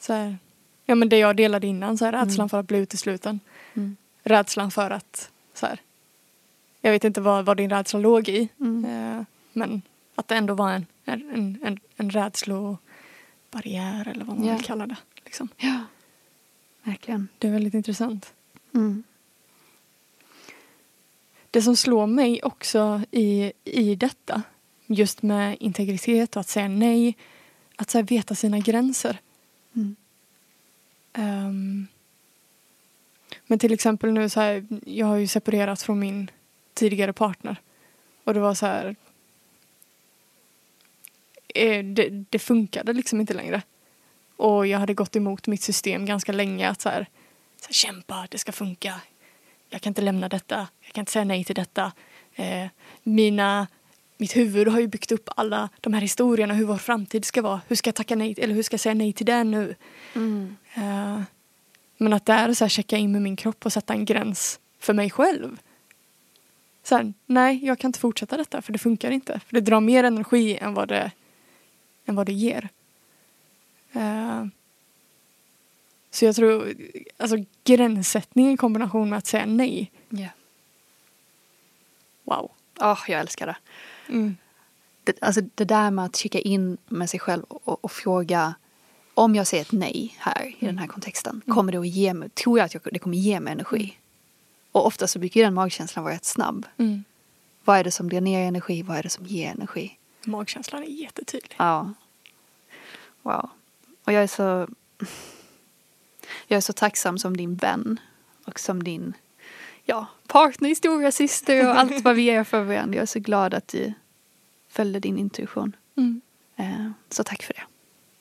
Så 0.00 0.12
här, 0.12 0.36
ja 0.84 0.94
men 0.94 1.08
det 1.08 1.18
jag 1.18 1.36
delade 1.36 1.66
innan, 1.66 1.98
så 1.98 2.04
här, 2.04 2.12
rädslan 2.12 2.34
Mm. 2.44 2.48
för 2.48 2.60
att 2.60 2.66
bli 2.68 2.78
utesluten. 2.78 3.40
Mm. 3.74 3.96
Rädslan 4.22 4.70
för 4.70 4.90
att, 4.90 5.30
så 5.54 5.66
här, 5.66 5.80
jag 6.80 6.90
vet 6.92 7.04
inte 7.04 7.20
vad, 7.20 7.44
vad 7.44 7.56
din 7.56 7.70
rädsla 7.70 7.98
låg 8.00 8.28
i. 8.28 8.48
Mm. 8.60 8.84
Eh, 8.84 9.22
men 9.52 9.82
att 10.14 10.28
det 10.28 10.34
ändå 10.36 10.54
var 10.54 10.70
en, 10.72 10.86
en, 11.04 11.58
en, 11.64 11.80
en 11.96 12.10
rädslobarriär 12.10 14.08
eller 14.08 14.24
vad 14.24 14.36
man 14.38 14.46
Ja. 14.46 14.54
vill 14.56 14.64
kalla 14.64 14.86
det. 14.86 14.96
Liksom. 15.24 15.48
Ja, 15.56 15.84
verkligen. 16.82 17.28
Det 17.38 17.48
är 17.48 17.52
väldigt 17.52 17.74
intressant. 17.74 18.32
Mm. 18.74 19.02
Det 21.58 21.62
som 21.62 21.76
slår 21.76 22.06
mig 22.06 22.42
också 22.42 23.02
i, 23.10 23.52
i 23.64 23.94
detta, 23.94 24.42
just 24.86 25.22
med 25.22 25.56
integritet 25.60 26.36
och 26.36 26.40
att 26.40 26.48
säga 26.48 26.68
nej, 26.68 27.16
att 27.76 27.90
så 27.90 28.02
veta 28.02 28.34
sina 28.34 28.58
gränser. 28.58 29.18
Mm. 29.76 29.96
Ehm, 31.12 31.86
men 33.46 33.58
till 33.58 33.72
exempel 33.72 34.12
nu 34.12 34.28
så 34.28 34.40
här, 34.40 34.66
jag 34.86 35.06
har 35.06 35.16
ju 35.16 35.26
separerat 35.26 35.82
från 35.82 35.98
min 35.98 36.30
tidigare 36.74 37.12
partner. 37.12 37.56
Och 38.24 38.34
det 38.34 38.40
var 38.40 38.54
så 38.54 38.66
här, 38.66 38.96
eh, 41.54 41.84
det, 41.84 42.08
det 42.30 42.38
funkade 42.38 42.92
liksom 42.92 43.20
inte 43.20 43.34
längre. 43.34 43.62
Och 44.36 44.66
jag 44.66 44.78
hade 44.78 44.94
gått 44.94 45.16
emot 45.16 45.46
mitt 45.46 45.62
system 45.62 46.06
ganska 46.06 46.32
länge 46.32 46.68
att 46.68 46.80
så 46.80 46.88
här, 46.88 47.06
så 47.60 47.66
här 47.66 47.74
kämpa, 47.74 48.26
det 48.30 48.38
ska 48.38 48.52
funka. 48.52 49.00
Jag 49.70 49.80
kan 49.80 49.90
inte 49.90 50.02
lämna 50.02 50.28
detta, 50.28 50.68
jag 50.80 50.92
kan 50.92 51.02
inte 51.02 51.12
säga 51.12 51.24
nej 51.24 51.44
till 51.44 51.54
detta. 51.54 51.92
Eh, 52.34 52.66
mina, 53.02 53.66
mitt 54.16 54.36
huvud 54.36 54.68
har 54.68 54.80
ju 54.80 54.86
byggt 54.86 55.12
upp 55.12 55.28
alla 55.36 55.68
de 55.80 55.92
här 55.94 56.00
historierna 56.00 56.54
hur 56.54 56.64
vår 56.64 56.76
framtid 56.76 57.24
ska 57.24 57.42
vara. 57.42 57.60
Hur 57.68 57.76
ska 57.76 57.88
jag 57.88 57.94
tacka 57.94 58.16
nej, 58.16 58.34
eller 58.38 58.54
hur 58.54 58.62
ska 58.62 58.74
jag 58.74 58.80
säga 58.80 58.94
nej 58.94 59.12
till 59.12 59.26
det 59.26 59.44
nu? 59.44 59.74
Mm. 60.14 60.56
Eh, 60.74 61.20
men 61.96 62.12
att 62.12 62.26
där 62.26 62.54
så 62.54 62.64
här 62.64 62.68
checka 62.68 62.96
in 62.96 63.12
med 63.12 63.22
min 63.22 63.36
kropp 63.36 63.66
och 63.66 63.72
sätta 63.72 63.94
en 63.94 64.04
gräns 64.04 64.60
för 64.78 64.94
mig 64.94 65.10
själv. 65.10 65.58
Här, 66.90 67.12
nej, 67.26 67.64
jag 67.64 67.78
kan 67.78 67.88
inte 67.88 67.98
fortsätta 67.98 68.36
detta 68.36 68.62
för 68.62 68.72
det 68.72 68.78
funkar 68.78 69.10
inte. 69.10 69.40
För 69.46 69.54
det 69.54 69.60
drar 69.60 69.80
mer 69.80 70.04
energi 70.04 70.56
än 70.56 70.74
vad 70.74 70.88
det, 70.88 71.10
än 72.06 72.14
vad 72.14 72.26
det 72.26 72.32
ger. 72.32 72.68
Eh, 73.92 74.46
så 76.10 76.24
jag 76.24 76.36
tror, 76.36 76.74
alltså 77.16 77.36
gränssättning 77.64 78.52
i 78.52 78.56
kombination 78.56 79.10
med 79.10 79.18
att 79.18 79.26
säga 79.26 79.46
nej. 79.46 79.92
Ja. 80.08 80.28
Wow. 82.24 82.50
Åh, 82.80 83.00
jag 83.08 83.20
älskar 83.20 83.46
det. 83.46 83.56
Mm. 84.08 84.36
det. 85.04 85.18
Alltså 85.20 85.40
det 85.54 85.64
där 85.64 85.90
med 85.90 86.04
att 86.04 86.16
kika 86.16 86.40
in 86.40 86.78
med 86.86 87.10
sig 87.10 87.20
själv 87.20 87.42
och, 87.48 87.84
och 87.84 87.92
fråga 87.92 88.54
om 89.14 89.34
jag 89.34 89.46
säger 89.46 89.62
ett 89.62 89.72
nej 89.72 90.14
här 90.18 90.54
i 90.58 90.66
den 90.66 90.78
här 90.78 90.86
kontexten, 90.86 91.42
kommer 91.46 91.72
det 91.72 91.78
att 91.78 91.88
ge 91.88 92.14
mig, 92.14 92.28
tror 92.28 92.58
jag 92.58 92.64
att 92.64 92.74
jag, 92.74 92.82
det 92.92 92.98
kommer 92.98 93.16
ge 93.16 93.40
mig 93.40 93.52
energi? 93.52 93.98
Och 94.72 94.86
ofta 94.86 95.06
så 95.06 95.18
brukar 95.18 95.40
ju 95.40 95.44
den 95.44 95.54
magkänslan 95.54 96.04
vara 96.04 96.14
rätt 96.14 96.24
snabb. 96.24 96.66
Mm. 96.76 97.04
Vad 97.64 97.78
är 97.78 97.84
det 97.84 97.90
som 97.90 98.06
blir 98.06 98.20
ner 98.20 98.48
energi? 98.48 98.82
Vad 98.82 98.96
är 98.96 99.02
det 99.02 99.08
som 99.08 99.26
ger 99.26 99.50
energi? 99.50 99.98
Magkänslan 100.24 100.82
är 100.82 100.86
jättetydlig. 100.86 101.56
Ja. 101.58 101.92
Wow. 103.22 103.50
Och 104.04 104.12
jag 104.12 104.22
är 104.22 104.26
så... 104.26 104.68
Jag 106.46 106.56
är 106.56 106.60
så 106.60 106.72
tacksam 106.72 107.18
som 107.18 107.36
din 107.36 107.54
vän. 107.54 108.00
Och 108.44 108.60
som 108.60 108.82
din 108.82 109.12
ja, 109.84 110.06
partner, 110.26 110.74
stora 110.74 111.12
syster 111.12 111.68
och 111.68 111.78
allt 111.78 112.00
vad 112.04 112.16
vi 112.16 112.30
är 112.30 112.44
för 112.44 112.62
varandra. 112.62 112.96
Jag 112.96 113.02
är 113.02 113.06
så 113.06 113.20
glad 113.20 113.54
att 113.54 113.68
du 113.68 113.92
följde 114.70 115.00
din 115.00 115.18
intuition. 115.18 115.76
Mm. 115.96 116.20
Eh, 116.56 116.90
Så 117.10 117.24
tack 117.24 117.42
för 117.42 117.54
det. 117.54 117.62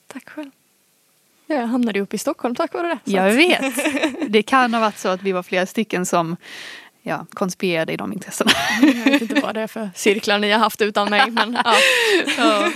Tack 0.07 0.29
själv. 0.29 0.51
Ja, 1.45 1.55
jag 1.55 1.67
hamnade 1.67 1.99
uppe 1.99 2.15
i 2.15 2.19
Stockholm 2.19 2.55
tack 2.55 2.73
vare 2.73 2.87
det. 2.87 3.11
Jag 3.11 3.31
vet. 3.33 3.75
Det 4.31 4.43
kan 4.43 4.73
ha 4.73 4.81
varit 4.81 4.97
så 4.97 5.09
att 5.09 5.21
vi 5.23 5.31
var 5.31 5.43
flera 5.43 5.65
stycken 5.65 6.05
som 6.05 6.35
ja, 7.01 7.25
konspirerade 7.29 7.93
i 7.93 7.97
de 7.97 8.13
intressena. 8.13 8.51
Jag 8.81 8.93
vet 9.11 9.21
inte 9.21 9.41
vad 9.41 9.55
det 9.55 9.61
är 9.61 9.67
för 9.67 9.89
cirklar 9.95 10.39
ni 10.39 10.51
har 10.51 10.59
haft 10.59 10.81
utan 10.81 11.09
mig. 11.09 11.31
Men, 11.31 11.57
ja. 11.65 11.75
Ja. 12.37 12.71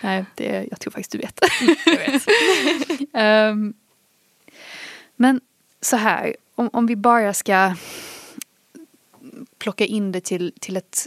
Nej, 0.00 0.24
det, 0.34 0.66
jag 0.70 0.80
tror 0.80 0.90
faktiskt 0.90 1.12
du 1.12 1.18
vet. 1.18 1.40
Jag 1.86 1.96
vet. 1.96 2.22
Ehm, 3.14 3.74
men 5.20 5.40
så 5.80 5.96
här, 5.96 6.36
om, 6.54 6.70
om 6.72 6.86
vi 6.86 6.96
bara 6.96 7.34
ska 7.34 7.74
plocka 9.58 9.84
in 9.84 10.12
det 10.12 10.20
till, 10.20 10.52
till 10.60 10.76
ett 10.76 11.06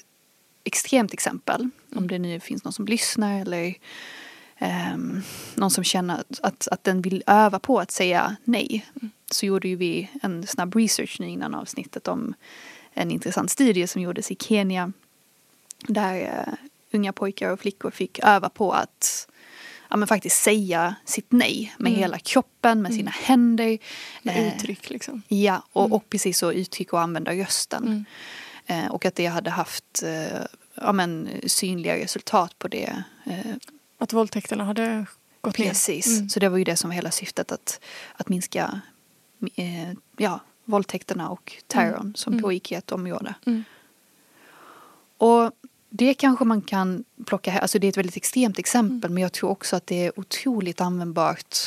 extremt 0.64 1.14
exempel. 1.14 1.70
Om 1.96 2.08
det 2.08 2.20
nu 2.20 2.40
finns 2.40 2.64
någon 2.64 2.74
som 2.74 2.86
lyssnar 2.86 3.42
eller 3.42 3.76
ehm, 4.58 5.22
någon 5.56 5.72
som 5.72 5.84
känner 5.84 6.24
att, 6.42 6.68
att, 6.68 6.84
den 6.84 7.02
vill 7.02 7.24
öva 7.28 7.60
på 7.60 7.80
att 7.80 7.92
säga 7.92 8.36
nej. 8.44 8.86
Så 9.32 9.46
gjorde 9.46 9.68
ju 9.68 9.76
vi 9.76 10.10
en 10.22 10.48
snabb 10.48 10.76
research 10.76 11.20
nu 11.20 11.30
innan 11.30 11.56
avsnittet 11.56 12.08
om 12.08 12.34
en 12.94 13.12
intressant 13.12 13.52
studie 13.52 13.88
som 13.88 14.02
gjordes 14.02 14.32
i 14.32 14.36
Kenya. 14.36 14.92
Där 15.88 16.22
eh, 16.22 16.54
unga 16.92 17.14
pojkar 17.14 17.50
och 17.50 17.60
flickor 17.60 17.92
fick 17.92 18.20
öva 18.20 18.50
på 18.50 18.72
att 18.72 19.28
ja, 19.92 19.98
men 19.98 20.08
faktiskt 20.08 20.44
säga 20.44 20.96
sitt 21.06 21.32
nej 21.32 21.74
med 21.78 21.90
Mm. 21.90 22.00
hela 22.00 22.20
kroppen, 22.20 22.82
med 22.82 22.94
sina 22.94 23.12
händer. 23.12 23.78
Med 24.22 24.38
Eh, 24.38 24.56
uttryck 24.56 24.90
liksom. 24.90 25.22
Ja, 25.28 25.64
och, 25.74 25.86
Mm. 25.86 25.94
och 25.94 26.10
precis 26.10 26.38
så 26.38 26.52
uttrycka 26.52 26.96
och 26.96 27.02
använda 27.02 27.32
rösten. 27.34 27.84
Mm. 27.88 28.06
Eh, 28.86 28.92
och 28.92 29.06
att 29.06 29.16
det 29.16 29.26
hade 29.26 29.50
haft 29.50 30.04
eh, 30.04 30.42
ja, 30.76 30.92
men, 30.92 31.30
synliga 31.46 31.98
resultat 31.98 32.60
på 32.60 32.68
det. 32.68 33.04
Eh, 33.26 33.56
Att 33.98 34.14
våldtäkterna 34.14 34.64
hade 34.64 35.06
gått 35.42 35.56
precis. 35.56 36.08
ner. 36.08 36.16
Mm. 36.18 36.30
Så 36.30 36.40
det 36.40 36.50
var 36.50 36.58
ju 36.58 36.64
det 36.64 36.76
som 36.76 36.90
var 36.90 36.96
hela 36.96 37.12
syftet 37.12 37.52
att, 37.52 37.80
att 38.16 38.30
minska 38.30 38.82
eh, 39.56 39.92
ja, 40.18 40.40
våldtäkterna 40.66 41.30
och 41.30 41.54
terrorn 41.68 42.14
som 42.16 42.34
Mm. 42.34 42.44
pågick 42.44 42.72
i 42.72 42.76
ett 42.76 42.92
område. 42.92 43.36
Mm. 43.46 43.64
Och 45.18 45.52
det 45.94 46.14
kanske 46.14 46.46
man 46.46 46.62
kan 46.62 47.04
plocka 47.26 47.52
här. 47.52 47.60
Alltså 47.60 47.80
det 47.80 47.88
är 47.88 47.90
ett 47.90 47.98
väldigt 47.98 48.18
extremt 48.18 48.60
exempel 48.60 49.12
men 49.12 49.24
jag 49.24 49.32
tror 49.32 49.50
också 49.50 49.76
att 49.76 49.88
det 49.88 50.06
är 50.06 50.20
otroligt 50.20 50.82
användbart 50.82 51.58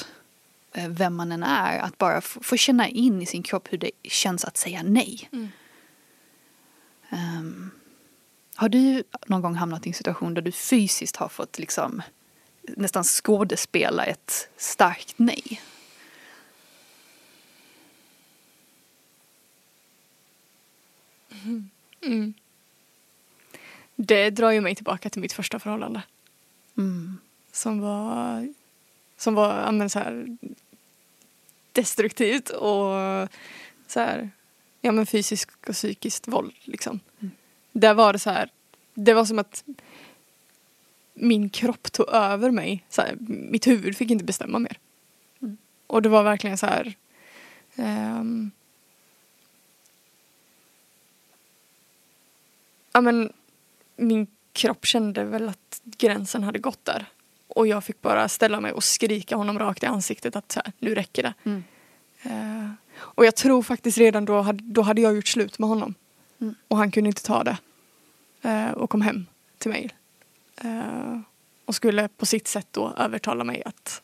eh, 0.72 0.88
vem 0.88 1.14
man 1.14 1.32
än 1.32 1.42
är. 1.42 1.78
Att 1.78 1.98
bara 1.98 2.20
få, 2.20 2.56
känna 2.56 2.88
in 2.88 3.22
i 3.22 3.26
sin 3.26 3.42
kropp 3.42 3.72
hur 3.72 3.78
det 3.78 3.90
känns 4.02 4.44
att 4.44 4.56
säga 4.56 4.82
nej. 4.82 5.28
Mm. 5.32 5.48
Ehm, 7.10 7.70
har 8.54 8.68
du 8.68 9.02
någon 9.26 9.42
gång 9.42 9.54
hamnat 9.54 9.86
i 9.86 9.90
en 9.90 9.94
situation 9.94 10.34
där 10.34 10.42
du 10.42 10.52
fysiskt 10.52 11.16
har 11.16 11.28
fått 11.28 11.58
liksom 11.58 12.02
nästan 12.62 13.04
skådespela 13.04 14.04
ett 14.04 14.48
starkt 14.56 15.14
nej? 15.16 15.60
Mm. 22.02 22.34
Det 23.96 24.30
drar 24.30 24.50
ju 24.50 24.60
mig 24.60 24.74
tillbaka 24.74 25.10
till 25.10 25.20
mitt 25.20 25.32
första 25.32 25.58
förhållande. 25.58 26.02
Mm. 26.76 27.18
Som 27.52 27.80
var, 27.80 28.48
som 29.16 29.34
var 29.34 29.72
men 29.72 29.90
så 29.90 29.98
här, 29.98 30.36
destruktivt 31.72 32.50
och 32.50 32.90
så 33.86 34.00
här, 34.00 34.30
ja, 34.80 34.92
men 34.92 35.06
fysiskt 35.06 35.68
och 35.68 35.74
psykiskt 35.74 36.28
våld. 36.28 36.54
Liksom. 36.64 37.00
Mm. 37.20 37.30
Där 37.72 37.94
var 37.94 38.12
det 38.12 38.18
så 38.18 38.30
här, 38.30 38.50
det 38.94 39.14
var 39.14 39.24
som 39.24 39.38
att 39.38 39.64
min 41.14 41.50
kropp 41.50 41.92
tog 41.92 42.08
över 42.08 42.50
mig. 42.50 42.84
Så 42.88 43.02
här, 43.02 43.16
mitt 43.28 43.66
huvud 43.66 43.96
fick 43.96 44.10
inte 44.10 44.24
bestämma 44.24 44.58
mer. 44.58 44.78
Mm. 45.42 45.56
Och 45.86 46.02
det 46.02 46.08
var 46.08 46.22
verkligen 46.22 46.58
så 46.58 46.66
här 46.66 46.94
ehm, 47.76 48.50
ja, 52.92 53.00
men, 53.00 53.32
min 53.96 54.26
kropp 54.52 54.86
kände 54.86 55.24
väl 55.24 55.48
att 55.48 55.80
gränsen 55.84 56.42
hade 56.42 56.58
gått 56.58 56.84
där. 56.84 57.06
Och 57.48 57.66
jag 57.66 57.84
fick 57.84 58.02
bara 58.02 58.28
ställa 58.28 58.60
mig 58.60 58.72
och 58.72 58.84
skrika 58.84 59.36
honom 59.36 59.58
rakt 59.58 59.82
i 59.82 59.86
ansiktet 59.86 60.36
att 60.36 60.52
så 60.52 60.60
här, 60.64 60.72
nu 60.78 60.94
räcker 60.94 61.22
det. 61.22 61.34
Mm. 61.44 61.64
Eh, 62.22 62.70
och 62.96 63.24
jag 63.26 63.36
tror 63.36 63.62
faktiskt 63.62 63.98
redan 63.98 64.24
då 64.24 64.52
då 64.52 64.82
hade 64.82 65.00
jag 65.00 65.16
gjort 65.16 65.28
slut 65.28 65.58
med 65.58 65.68
honom. 65.68 65.94
Mm. 66.40 66.54
Och 66.68 66.76
han 66.76 66.90
kunde 66.90 67.08
inte 67.08 67.22
ta 67.22 67.44
det. 67.44 67.56
Eh, 68.42 68.70
och 68.70 68.90
kom 68.90 69.00
hem 69.00 69.26
till 69.58 69.70
mig. 69.70 69.90
Eh, 70.56 71.20
och 71.64 71.74
skulle 71.74 72.08
på 72.08 72.26
sitt 72.26 72.48
sätt 72.48 72.66
då 72.70 72.94
övertala 72.96 73.44
mig 73.44 73.62
att 73.64 74.02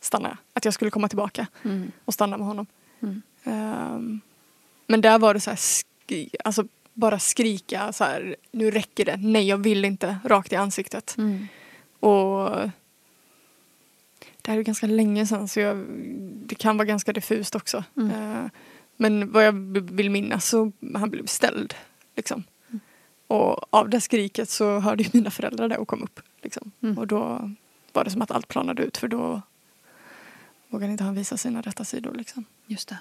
stanna. 0.00 0.38
Att 0.52 0.64
jag 0.64 0.74
skulle 0.74 0.90
komma 0.90 1.08
tillbaka 1.08 1.46
Mm. 1.64 1.92
och 2.04 2.14
stanna 2.14 2.36
med 2.36 2.46
honom. 2.46 2.66
Mm. 3.00 3.22
Ehm, 3.44 4.20
men 4.86 5.00
där 5.00 5.18
var 5.18 5.34
det 5.34 5.40
så 5.40 5.50
här, 5.50 5.58
alltså 6.44 6.64
bara 6.98 7.18
skrika 7.18 7.92
så 7.92 8.04
här, 8.04 8.36
nu 8.50 8.70
räcker 8.70 9.04
det, 9.04 9.16
nej 9.16 9.48
jag 9.48 9.58
vill 9.58 9.84
inte, 9.84 10.18
rakt 10.24 10.52
i 10.52 10.56
ansiktet. 10.56 11.14
Mm. 11.18 11.48
Och 12.00 12.50
det 14.42 14.50
här 14.50 14.58
är 14.58 14.62
ganska 14.62 14.86
länge 14.86 15.26
sedan 15.26 15.48
så 15.48 15.60
jag, 15.60 15.76
det 16.46 16.54
kan 16.54 16.76
vara 16.76 16.86
ganska 16.86 17.12
diffust 17.12 17.54
också. 17.54 17.84
Mm. 17.96 18.10
Ehm, 18.10 18.50
men 18.96 19.32
vad 19.32 19.46
jag 19.46 19.52
vill 19.92 20.10
minnas 20.10 20.48
så 20.48 20.72
han 20.94 21.10
blev 21.10 21.26
ställd. 21.26 21.74
Liksom. 22.16 22.44
Och 23.26 23.74
av 23.74 23.88
det 23.88 24.00
skriket 24.00 24.50
så 24.50 24.78
hörde 24.78 25.02
ju 25.02 25.10
mina 25.12 25.30
föräldrar 25.30 25.68
det 25.68 25.76
och 25.76 25.88
kom 25.88 26.02
upp. 26.02 26.20
Liksom. 26.42 26.72
Mm. 26.82 26.98
Och 26.98 27.06
då 27.06 27.50
var 27.92 28.04
det 28.04 28.10
som 28.10 28.22
att 28.22 28.30
allt 28.30 28.48
planade 28.48 28.82
ut 28.82 28.96
för 28.96 29.08
då 29.08 29.42
vågade 30.68 30.92
inte 30.92 31.04
han 31.04 31.14
visa 31.14 31.36
sina 31.36 31.60
rätta 31.60 31.84
sidor. 31.84 32.14
Liksom. 32.14 32.44
Just 32.66 32.88
det. 32.88 32.98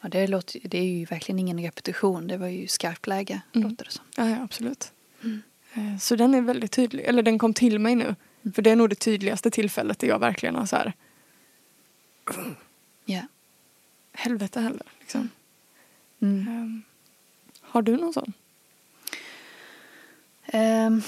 Ja, 0.00 0.08
det, 0.08 0.26
låter, 0.26 0.60
det 0.64 0.78
är 0.78 0.82
ju 0.84 1.04
verkligen 1.04 1.38
ingen 1.38 1.60
repetition. 1.62 2.26
Det 2.26 2.36
var 2.36 2.46
ju 2.46 2.66
skarpt 2.66 3.06
läge, 3.06 3.40
Mm. 3.54 3.68
låter 3.70 3.84
det 3.84 3.90
som. 3.90 4.04
Ja, 4.16 4.28
ja 4.28 4.42
absolut. 4.42 4.92
Mm. 5.24 5.42
Eh, 5.74 5.98
Så 5.98 6.16
den 6.16 6.34
är 6.34 6.40
väldigt 6.42 6.72
tydlig, 6.72 7.04
eller 7.04 7.22
den 7.22 7.38
kom 7.38 7.54
till 7.54 7.78
mig 7.78 7.94
nu. 7.94 8.14
För 8.54 8.62
det 8.62 8.70
är 8.70 8.76
nog 8.76 8.88
det 8.90 8.94
tydligaste 8.94 9.50
tillfället 9.50 9.98
där 9.98 10.08
jag 10.08 10.18
verkligen 10.18 10.54
har 10.54 10.66
så 10.66 10.76
här, 10.76 10.92
Ja. 13.04 13.22
helvete 14.12 14.60
heller. 14.60 14.82
Liksom. 15.00 15.28
Mm. 16.22 16.48
Ehm, 16.48 16.82
har 17.60 17.82
du 17.82 17.96
någon 17.96 18.12
sån? 18.12 18.32
Ehm, 20.46 21.02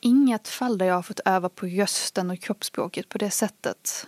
inget 0.00 0.48
fall 0.48 0.78
där 0.78 0.86
jag 0.86 0.94
har 0.94 1.02
fått 1.02 1.20
öva 1.24 1.48
på 1.48 1.66
rösten 1.66 2.30
och 2.30 2.40
kroppsspråket 2.40 3.08
på 3.08 3.18
det 3.18 3.30
sättet. 3.30 4.06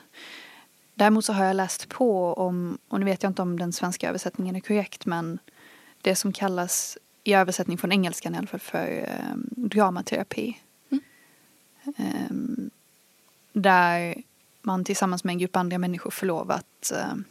Däremot 1.00 1.24
så 1.24 1.32
har 1.32 1.44
jag 1.44 1.56
läst 1.56 1.88
på 1.88 2.34
om, 2.34 2.78
och 2.88 3.00
nu 3.00 3.06
vet 3.06 3.22
jag 3.22 3.30
inte 3.30 3.42
om 3.42 3.58
den 3.58 3.72
svenska 3.72 4.08
översättningen 4.08 4.56
är 4.56 4.60
korrekt, 4.60 5.06
men 5.06 5.38
det 6.02 6.16
som 6.16 6.32
kallas 6.32 6.98
i 7.24 7.34
översättning 7.34 7.78
från 7.78 7.92
engelskan 7.92 8.34
i 8.34 8.38
alla 8.38 8.46
fall 8.46 8.60
för 8.60 9.08
um, 9.32 9.48
dramaterapi. 9.56 10.58
Mm. 10.90 11.02
Ehm, 11.96 12.70
där 13.52 14.22
man 14.62 14.84
tillsammans 14.84 15.24
med 15.24 15.32
en 15.32 15.38
grupp 15.38 15.56
andra 15.56 15.78
människor 15.78 16.10
får 16.10 16.26
lov 16.26 16.50
att 16.50 16.92
um, 17.12 17.24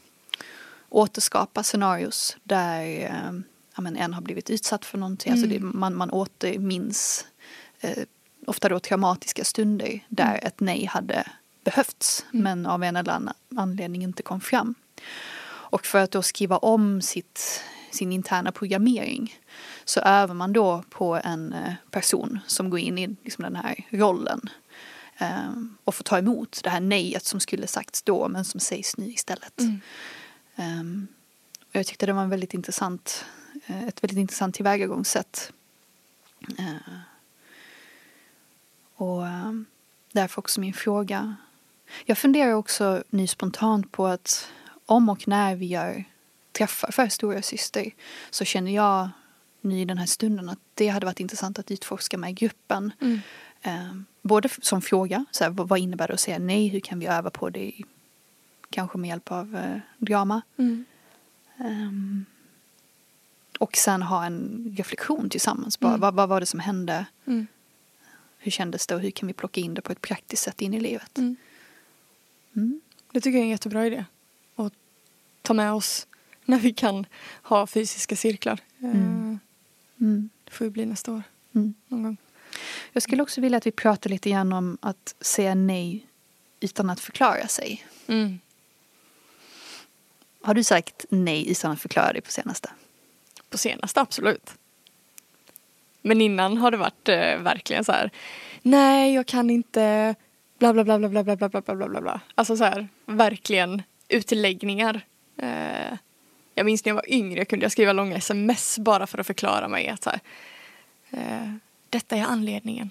återskapa 0.89 1.63
scenarios 1.63 2.37
där 2.43 3.11
um, 3.29 3.43
ja, 3.75 3.81
men 3.81 3.97
en 3.97 4.13
har 4.13 4.21
blivit 4.21 4.49
utsatt 4.49 4.85
för 4.85 4.97
någonting. 4.97 5.31
Alltså 5.31 5.45
Mm. 5.45 5.59
det, 5.59 5.65
man, 5.77 5.95
man 5.95 6.09
återminns 6.09 7.25
eh, 7.79 8.03
ofta 8.47 8.69
då 8.69 8.79
traumatiska 8.79 9.43
stunder 9.43 10.05
där 10.07 10.29
Mm. 10.33 10.47
ett 10.47 10.59
nej 10.59 10.85
hade 10.85 11.27
behövts 11.69 12.25
Mm. 12.33 12.43
men 12.43 12.65
av 12.65 12.83
en 12.83 12.95
eller 12.95 13.11
annan 13.11 13.33
anledning 13.55 14.03
inte 14.03 14.23
kom 14.23 14.41
fram. 14.41 14.75
Och 15.71 15.85
för 15.85 15.99
att 15.99 16.11
då 16.11 16.21
skriva 16.21 16.57
om 16.57 17.01
sitt, 17.01 17.63
sin 17.91 18.11
interna 18.11 18.51
programmering 18.51 19.39
så 19.85 19.99
övar 19.99 20.35
man 20.35 20.53
då 20.53 20.83
på 20.89 21.19
en 21.23 21.53
eh, 21.53 21.73
person 21.91 22.39
som 22.47 22.69
går 22.69 22.79
in 22.79 22.97
i 22.97 23.07
liksom 23.23 23.43
den 23.43 23.55
här 23.55 23.85
rollen 23.89 24.49
eh, 25.17 25.53
och 25.83 25.95
får 25.95 26.03
ta 26.03 26.17
emot 26.17 26.59
det 26.63 26.69
här 26.69 26.79
nejet 26.79 27.25
som 27.25 27.39
skulle 27.39 27.67
sagts 27.67 28.01
då 28.03 28.27
men 28.27 28.45
som 28.45 28.59
sägs 28.59 28.97
nu 28.97 29.05
istället. 29.05 29.59
Mm. 29.59 29.81
Um, 30.55 31.07
och 31.69 31.75
jag 31.75 31.85
tyckte 31.85 32.05
det 32.05 32.13
var 32.13 32.23
en 32.23 32.29
väldigt 32.29 32.53
intressant, 32.53 33.25
eh, 33.65 33.87
ett 33.87 34.03
väldigt 34.03 34.19
intressant 34.19 34.55
tillvägagångssätt. 34.55 35.53
Uh, 36.59 36.99
och 38.95 39.23
därför 40.11 40.39
också 40.39 40.61
min 40.61 40.73
fråga. 40.73 41.35
Jag 42.05 42.17
funderar 42.17 42.53
också 42.53 43.03
nu 43.09 43.27
spontant 43.27 43.91
på 43.91 44.07
att 44.07 44.51
om 44.85 45.09
och 45.09 45.27
när 45.27 45.55
vi 45.55 45.65
gör 45.65 46.03
träffar 46.51 46.91
för 46.91 47.07
stora 47.07 47.41
syster 47.41 47.91
så 48.29 48.45
känner 48.45 48.71
jag 48.71 49.09
nu 49.61 49.79
i 49.79 49.85
den 49.85 49.97
här 49.97 50.05
stunden 50.05 50.49
att 50.49 50.59
det 50.73 50.87
hade 50.87 51.05
varit 51.05 51.19
intressant 51.19 51.59
att 51.59 51.71
utforska 51.71 52.17
med 52.17 52.35
gruppen. 52.35 52.91
Mm. 53.01 53.19
Eh, 53.61 54.01
både 54.21 54.49
som 54.61 54.81
fråga, 54.81 55.25
så 55.31 55.43
här, 55.43 55.51
vad, 55.51 55.79
innebär 55.79 56.07
det 56.07 56.13
att 56.13 56.19
säga 56.19 56.39
nej? 56.39 56.67
Hur 56.67 56.79
kan 56.79 56.99
vi 56.99 57.05
öva 57.05 57.29
på 57.29 57.49
det? 57.49 57.73
Kanske 58.69 58.97
med 58.97 59.07
hjälp 59.07 59.31
av 59.31 59.55
eh, 59.55 59.79
drama. 59.97 60.41
Mm. 60.57 60.85
Ehm, 61.57 62.25
och 63.59 63.77
sen 63.77 64.01
ha 64.01 64.25
en 64.25 64.65
reflektion 64.77 65.29
tillsammans. 65.29 65.79
Bara, 65.79 65.89
Mm. 65.89 66.01
vad, 66.01 66.13
vad 66.13 66.29
var 66.29 66.39
det 66.39 66.45
som 66.45 66.59
hände? 66.59 67.05
Mm. 67.25 67.47
Hur 68.37 68.51
kändes 68.51 68.87
det 68.87 68.95
och 68.95 69.01
hur 69.01 69.11
kan 69.11 69.27
vi 69.27 69.33
plocka 69.33 69.61
in 69.61 69.73
det 69.73 69.81
på 69.81 69.91
ett 69.91 70.01
praktiskt 70.01 70.43
sätt 70.43 70.61
in 70.61 70.73
i 70.73 70.79
livet? 70.79 71.17
Mm. 71.17 71.35
Mm. 72.55 72.81
Det 73.11 73.21
tycker 73.21 73.37
jag 73.37 73.39
är 73.41 73.45
en 73.45 73.49
jättebra 73.49 73.85
idé. 73.85 74.05
Att 74.55 74.73
ta 75.41 75.53
med 75.53 75.73
oss 75.73 76.07
när 76.45 76.59
vi 76.59 76.73
kan 76.73 77.05
ha 77.43 77.67
fysiska 77.67 78.15
cirklar. 78.15 78.59
Eh, 78.79 78.85
Mm. 78.89 79.39
Mm. 80.01 80.29
Det 80.43 80.51
får 80.51 80.65
ju 80.67 80.71
bli 80.71 80.85
nästa 80.85 81.11
år 81.13 81.23
Mm. 81.55 81.73
någon 81.87 82.03
gång. 82.03 82.17
Jag 82.93 83.03
skulle 83.03 83.23
också 83.23 83.41
vilja 83.41 83.57
att 83.57 83.65
vi 83.67 83.71
pratar 83.71 84.09
lite 84.09 84.29
grann 84.29 84.53
om 84.53 84.77
att 84.81 85.15
säga 85.21 85.55
nej 85.55 86.05
utan 86.59 86.89
att 86.89 86.99
förklara 86.99 87.47
sig. 87.47 87.85
Mm. 88.07 88.39
Har 90.41 90.53
du 90.53 90.63
sagt 90.63 91.05
nej 91.09 91.51
utan 91.51 91.71
att 91.71 91.81
förklara 91.81 92.13
dig 92.13 92.21
på 92.21 92.31
senaste? 92.31 92.69
På 93.49 93.57
senaste, 93.57 94.01
absolut. 94.01 94.51
Men 96.01 96.21
innan 96.21 96.57
har 96.57 96.71
det 96.71 96.77
varit 96.77 97.09
eh, 97.09 97.37
verkligen 97.37 97.85
så 97.85 97.91
här. 97.91 98.11
Nej, 98.61 99.13
jag 99.13 99.25
kan 99.25 99.49
inte. 99.49 100.15
Bla 100.59 100.73
bla 100.73 100.83
bla 100.83 100.99
bla 100.99 101.09
bla 101.09 101.23
bla 101.23 101.35
bla 101.35 101.49
bla 101.49 101.61
bla 101.75 101.87
bla 101.87 102.01
bla. 102.01 102.21
Alltså 102.35 102.57
så 102.57 102.63
här, 102.63 102.87
verkligen 103.05 103.81
utläggningar. 104.07 105.01
Eh, 105.37 105.97
jag 106.55 106.65
minns 106.65 106.85
när 106.85 106.89
jag 106.89 106.95
var 106.95 107.11
yngre 107.13 107.45
kunde 107.45 107.65
jag 107.65 107.71
skriva 107.71 107.93
långa 107.93 108.15
sms 108.15 108.79
bara 108.79 109.07
för 109.07 109.17
att 109.17 109.27
förklara 109.27 109.67
mig 109.67 109.87
att 109.87 110.03
så 110.03 110.09
här. 110.09 110.19
Eh, 111.09 111.53
detta 111.89 112.15
är 112.15 112.23
anledningen. 112.23 112.89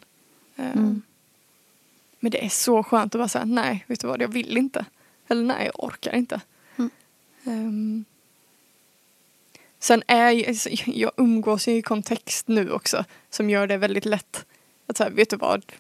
Eh, 0.57 0.73
Mm. 0.77 1.03
Men 2.21 2.31
det 2.31 2.45
är 2.45 2.49
så 2.49 2.83
skönt 2.83 3.15
att 3.15 3.19
bara 3.19 3.29
säga 3.29 3.45
nej, 3.45 3.85
vet 3.87 4.01
du 4.01 4.07
vad, 4.07 4.23
jag 4.23 4.29
vill 4.29 4.57
inte. 4.57 4.85
Eller 5.29 5.43
nej, 5.43 5.67
jag 5.67 5.85
orkar 5.85 6.15
inte. 6.15 6.41
Mm. 6.77 6.91
Ehm, 7.45 8.05
sen 9.79 10.03
är 10.07 10.31
jag, 10.31 10.49
alltså, 10.49 10.69
jag 10.87 11.13
umgås 11.17 11.69
ju 11.69 11.73
i 11.73 11.83
kontext 11.83 12.49
nu 12.49 12.71
också 12.71 13.05
som 13.31 13.51
gör 13.51 13.67
det 13.67 13.77
väldigt 13.77 14.05
lätt. 14.05 14.47
Att 14.87 14.97
säga, 14.97 15.11
vet 15.11 15.31
du 15.31 15.37
vad? 15.37 15.73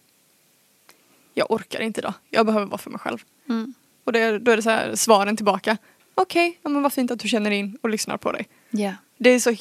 Jag 1.39 1.51
orkar 1.51 1.81
inte 1.81 2.01
idag. 2.01 2.15
Jag 2.31 2.47
behöver 2.47 2.67
vara 2.67 2.79
för 2.79 2.91
mig 2.91 2.99
själv. 3.01 3.19
Mm. 3.49 3.75
Och 4.05 4.13
det, 4.13 4.39
då 4.39 4.51
är 4.51 4.57
det 4.57 4.63
så 4.63 4.71
här, 4.71 4.95
svaren 4.95 5.37
tillbaka. 5.37 5.77
Okej, 6.15 6.59
ja, 6.63 6.69
men 6.69 6.83
vad 6.83 6.93
fint 6.93 7.11
att 7.11 7.19
du 7.21 7.29
känner 7.29 7.51
in 7.51 7.79
och 7.83 7.89
lyssnar 7.91 8.17
på 8.17 8.33
dig. 8.33 8.49
Ja. 8.71 8.93
Det 9.19 9.31
är 9.31 9.39
så 9.39 9.55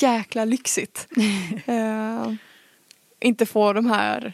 jäkla 0.00 0.44
lyxigt. 0.44 1.08
eh, 1.66 2.32
inte 3.20 3.46
få 3.46 3.72
de 3.72 3.86
här 3.86 4.32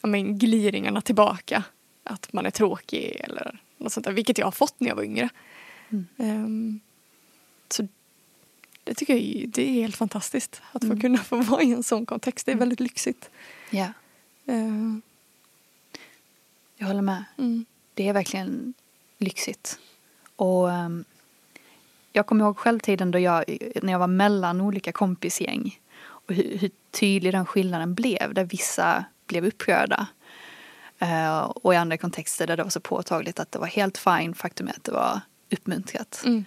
ja, 0.00 0.06
men, 0.08 0.38
gliringarna 0.38 1.00
tillbaka. 1.00 1.64
Att 2.04 2.32
man 2.32 2.46
är 2.46 2.50
tråkig 2.50 3.20
eller 3.24 3.60
något 3.78 3.92
sånt 3.92 4.04
där. 4.06 4.12
Vilket 4.12 4.38
jag 4.38 4.46
har 4.46 4.52
fått 4.52 4.74
när 4.80 4.88
jag 4.88 4.96
var 4.96 5.02
yngre. 5.02 5.28
Mm. 5.90 6.06
Eh, 6.16 6.80
så 7.68 7.88
det 8.84 8.94
tycker 8.94 9.16
jag 9.16 9.48
det 9.48 9.62
är 9.68 9.72
helt 9.72 9.96
fantastiskt. 9.96 10.62
Att 10.72 10.82
få 10.82 10.86
Mm. 10.86 11.00
kunna 11.00 11.18
få 11.18 11.36
vara 11.36 11.62
i 11.62 11.72
en 11.72 11.82
sån 11.82 12.06
kontext. 12.06 12.46
Det 12.46 12.52
är 12.52 12.54
Mm. 12.54 12.60
väldigt 12.60 12.80
lyxigt. 12.80 13.30
Ja, 13.70 13.86
Eh, 14.52 14.98
jag 16.76 16.86
håller 16.86 17.02
med. 17.02 17.24
mm. 17.38 17.64
Det 17.94 18.08
är 18.08 18.12
verkligen 18.12 18.74
lyxigt. 19.18 19.78
Och 20.36 20.72
ehm, 20.72 21.04
jag 22.12 22.26
kommer 22.26 22.44
ihåg 22.44 22.58
själv 22.58 22.78
tiden 22.78 23.10
då 23.10 23.18
jag, 23.18 23.44
när 23.82 23.92
jag 23.92 23.98
var 23.98 24.06
mellan 24.06 24.60
olika 24.60 24.92
kompisgäng 24.92 25.80
och 25.98 26.34
hur, 26.34 26.58
hur 26.58 26.70
tydlig 26.90 27.32
den 27.32 27.46
skillnaden 27.46 27.94
blev, 27.94 28.34
där 28.34 28.44
vissa 28.44 29.04
blev 29.26 29.44
upprörda. 29.44 30.06
Eh, 30.98 31.40
och 31.40 31.74
i 31.74 31.76
andra 31.76 31.96
kontexter 31.96 32.46
där 32.46 32.56
det 32.56 32.62
var 32.62 32.70
så 32.70 32.80
påtagligt 32.80 33.40
att 33.40 33.52
det 33.52 33.58
var 33.58 33.66
helt 33.66 33.98
fine, 33.98 34.34
faktum 34.34 34.68
är 34.68 34.72
att 34.72 34.84
det 34.84 34.92
var 34.92 35.20
uppmuntrat. 35.50 36.22
Mm. 36.24 36.44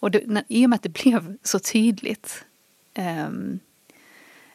Och 0.00 0.10
det, 0.10 0.22
när, 0.26 0.44
i 0.48 0.66
och 0.66 0.70
med 0.70 0.76
att 0.76 0.82
det 0.82 0.88
blev 0.88 1.36
så 1.42 1.58
tydligt 1.58 2.44
ehm, 2.94 3.60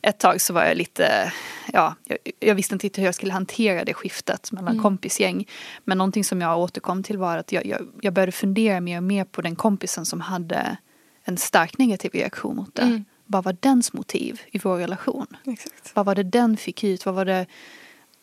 ett 0.10 0.20
tag 0.20 0.42
så 0.42 0.54
var 0.54 0.66
jag 0.66 0.78
lite, 0.78 1.34
ja, 1.74 1.96
jag, 2.04 2.18
jag 2.40 2.56
visste 2.56 2.76
inte 2.76 3.02
hur 3.02 3.06
jag 3.06 3.16
skulle 3.16 3.34
hantera 3.34 3.84
det 3.86 3.94
skiftet 3.94 4.52
mellan 4.52 4.72
Mm. 4.74 4.84
kompisgäng. 4.84 5.48
Men 5.84 5.98
någonting 5.98 6.24
som 6.24 6.42
jag 6.42 6.60
återkom 6.60 7.04
till 7.04 7.18
var 7.18 7.38
att 7.38 7.52
jag, 7.52 7.66
jag, 7.66 7.88
jag 8.02 8.14
började 8.14 8.32
fundera 8.32 8.82
mer 8.82 8.98
och 8.98 9.04
mer 9.04 9.24
på 9.26 9.42
den 9.42 9.56
kompisen 9.56 10.06
som 10.06 10.22
hade 10.22 10.78
en 11.24 11.38
stark 11.38 11.78
negativ 11.78 12.12
reaktion 12.12 12.56
mot 12.56 12.76
det. 12.76 12.82
Mm. 12.82 13.06
Vad 13.26 13.44
var 13.44 13.58
dens 13.60 13.94
motiv 13.94 14.42
i 14.52 14.60
vår 14.60 14.78
relation? 14.78 15.28
Exakt. 15.46 15.92
Vad 15.96 16.06
var 16.06 16.16
det 16.16 16.24
den 16.24 16.58
fick 16.58 16.84
ut? 16.84 17.06
Vad 17.06 17.16
var 17.16 17.26
det, 17.26 17.46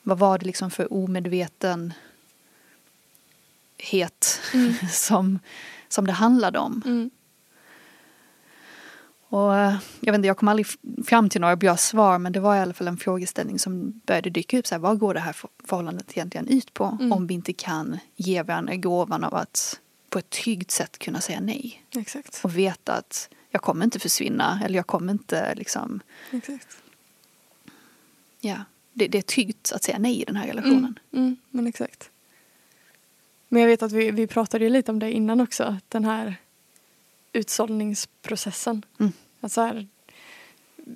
vad 0.03 0.19
var 0.19 0.39
det 0.39 0.47
liksom 0.47 0.71
för 0.71 0.93
omedveten 0.93 1.93
het 3.79 4.41
Mm. 4.55 4.75
som, 4.91 5.39
som 5.89 6.07
det 6.07 6.13
handlade 6.13 6.59
om? 6.59 6.83
Mm. 6.87 7.11
Och 9.29 9.57
eh, 9.57 9.75
jag 10.01 10.13
vet 10.13 10.19
inte, 10.19 10.27
jag 10.27 10.37
kom 10.37 10.49
aldrig 10.49 10.67
fram 11.07 11.29
till 11.29 11.41
några 11.41 11.57
bra 11.57 11.77
svar 11.77 12.19
men 12.19 12.33
det 12.33 12.41
var 12.41 12.57
i 12.57 12.59
alla 12.59 12.75
fall 12.75 12.89
en 12.89 12.97
frågeställning 12.97 13.59
som 13.59 14.01
började 14.07 14.31
dyka 14.31 14.59
upp. 14.59 14.67
Så 14.67 14.75
här, 14.75 14.81
vad 14.81 14.99
går 14.99 15.15
det 15.15 15.21
här 15.21 15.33
för- 15.33 15.51
förhållandet 15.65 16.11
egentligen 16.17 16.49
ut 16.49 16.75
på? 16.75 16.85
Mm. 17.01 17.13
Om 17.13 17.27
vi 17.27 17.35
inte 17.35 17.53
kan 17.53 17.99
ge 18.17 18.43
varandra 18.43 18.77
gåvan 18.77 19.25
av 19.25 19.35
att 19.35 19.81
på 20.09 20.19
ett 20.19 20.31
tryggt 20.31 20.71
sätt 20.71 20.99
kunna 20.99 21.21
säga 21.21 21.41
nej. 21.41 21.83
Exakt. 21.97 22.41
Och 22.45 22.59
veta 22.59 22.93
att 22.93 23.29
jag 23.51 23.63
kommer 23.63 23.85
inte 23.85 23.99
försvinna 23.99 24.61
eller 24.65 24.77
jag 24.77 24.87
kommer 24.87 25.13
inte 25.13 25.55
liksom, 25.55 26.01
Exakt. 26.31 26.69
ja. 28.41 28.57
Det, 28.93 29.09
det 29.09 29.19
är 29.19 29.23
tryggt 29.23 29.73
att 29.73 29.83
säga 29.85 29.99
nej 29.99 30.23
i 30.23 30.25
den 30.25 30.37
här 30.37 30.47
relationen. 30.47 30.99
Mm, 31.13 31.25
mm, 31.25 31.37
men 31.51 31.67
exakt. 31.67 32.11
Men 33.49 33.63
jag 33.63 33.69
vet 33.69 33.83
att 33.83 33.93
vi, 33.93 34.11
vi 34.11 34.27
pratade 34.27 34.69
lite 34.69 34.91
om 34.91 34.99
det 34.99 35.13
innan 35.13 35.41
också. 35.41 35.77
Den 35.89 36.05
här 36.05 36.37
utsållningsprocessen. 37.37 38.85
Mm. 39.01 39.13
Att 39.41 39.53
så 39.53 39.61
här, 39.61 39.87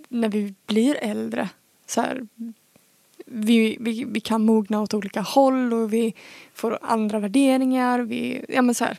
när 0.08 0.28
vi 0.28 0.54
blir 0.66 0.96
äldre. 1.02 1.48
Så 1.86 2.00
här, 2.00 2.26
vi, 3.26 3.76
vi, 3.80 4.04
vi 4.04 4.20
kan 4.20 4.44
mogna 4.44 4.80
åt 4.80 4.94
olika 4.94 5.20
håll 5.20 5.72
och 5.72 5.92
vi 5.92 6.14
får 6.54 6.78
andra 6.82 7.18
värderingar. 7.18 8.00
Vi, 8.00 8.44
ja, 8.48 8.62
men 8.62 8.74
så 8.74 8.84
här, 8.84 8.98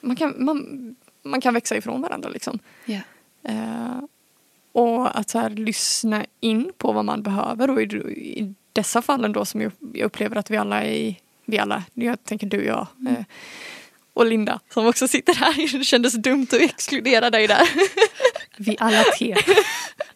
man, 0.00 0.16
kan, 0.16 0.34
man, 0.38 0.96
man 1.22 1.40
kan 1.40 1.54
växa 1.54 1.76
ifrån 1.76 2.02
varandra 2.02 2.28
liksom. 2.28 2.58
Ja. 2.84 3.00
Eh, 3.42 4.00
och 4.72 5.18
att 5.18 5.30
så 5.30 5.38
här, 5.38 5.50
lyssna 5.50 6.24
in 6.40 6.72
på 6.78 6.92
vad 6.92 7.04
man 7.04 7.22
behöver. 7.22 7.70
Och 7.70 7.82
i, 7.82 7.84
i 8.40 8.54
dessa 8.72 9.02
fallen 9.02 9.32
då 9.32 9.44
som 9.44 9.60
jag, 9.60 9.72
jag 9.92 10.06
upplever 10.06 10.36
att 10.36 10.50
vi 10.50 10.56
alla 10.56 10.82
är 10.82 10.92
i, 10.92 11.20
vi 11.44 11.58
alla, 11.58 11.84
jag 11.94 12.24
tänker 12.24 12.46
du 12.46 12.58
och 12.58 12.64
jag 12.64 12.86
eh, 13.08 13.24
och 14.14 14.26
Linda 14.26 14.60
som 14.70 14.86
också 14.86 15.08
sitter 15.08 15.34
här. 15.34 15.78
Det 15.78 15.84
kändes 15.84 16.14
dumt 16.14 16.46
att 16.52 16.60
exkludera 16.60 17.30
dig 17.30 17.46
där. 17.46 17.68
Vi 18.56 18.76
alla 18.80 19.02
tre. 19.18 19.36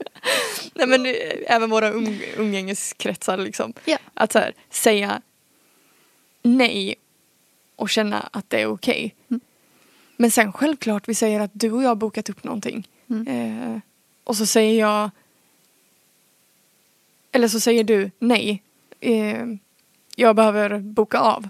Nej 0.74 0.86
men 0.86 1.06
eh, 1.06 1.12
även 1.46 1.70
våra 1.70 1.90
um, 1.90 2.20
umgängeskretsar 2.36 3.36
liksom. 3.36 3.72
Ja. 3.84 3.98
Att 4.14 4.32
så 4.32 4.38
här, 4.38 4.54
säga 4.70 5.22
nej 6.42 6.94
och 7.76 7.90
känna 7.90 8.28
att 8.32 8.50
det 8.50 8.60
är 8.60 8.66
okej. 8.66 9.14
Mm. 9.30 9.40
Men 10.16 10.30
sen 10.30 10.52
självklart, 10.52 11.08
vi 11.08 11.14
säger 11.14 11.40
att 11.40 11.50
du 11.54 11.72
och 11.72 11.82
jag 11.82 11.88
har 11.88 11.94
bokat 11.94 12.30
upp 12.30 12.44
någonting. 12.44 12.88
Mm. 13.10 13.28
Eh, 13.28 13.80
och 14.24 14.36
så 14.36 14.46
säger 14.46 14.80
jag 14.80 15.10
eller 17.32 17.48
så 17.48 17.60
säger 17.60 17.84
du 17.84 18.10
nej. 18.18 18.62
Eh, 19.00 19.46
jag 20.16 20.36
behöver 20.36 20.78
boka 20.78 21.18
av. 21.18 21.48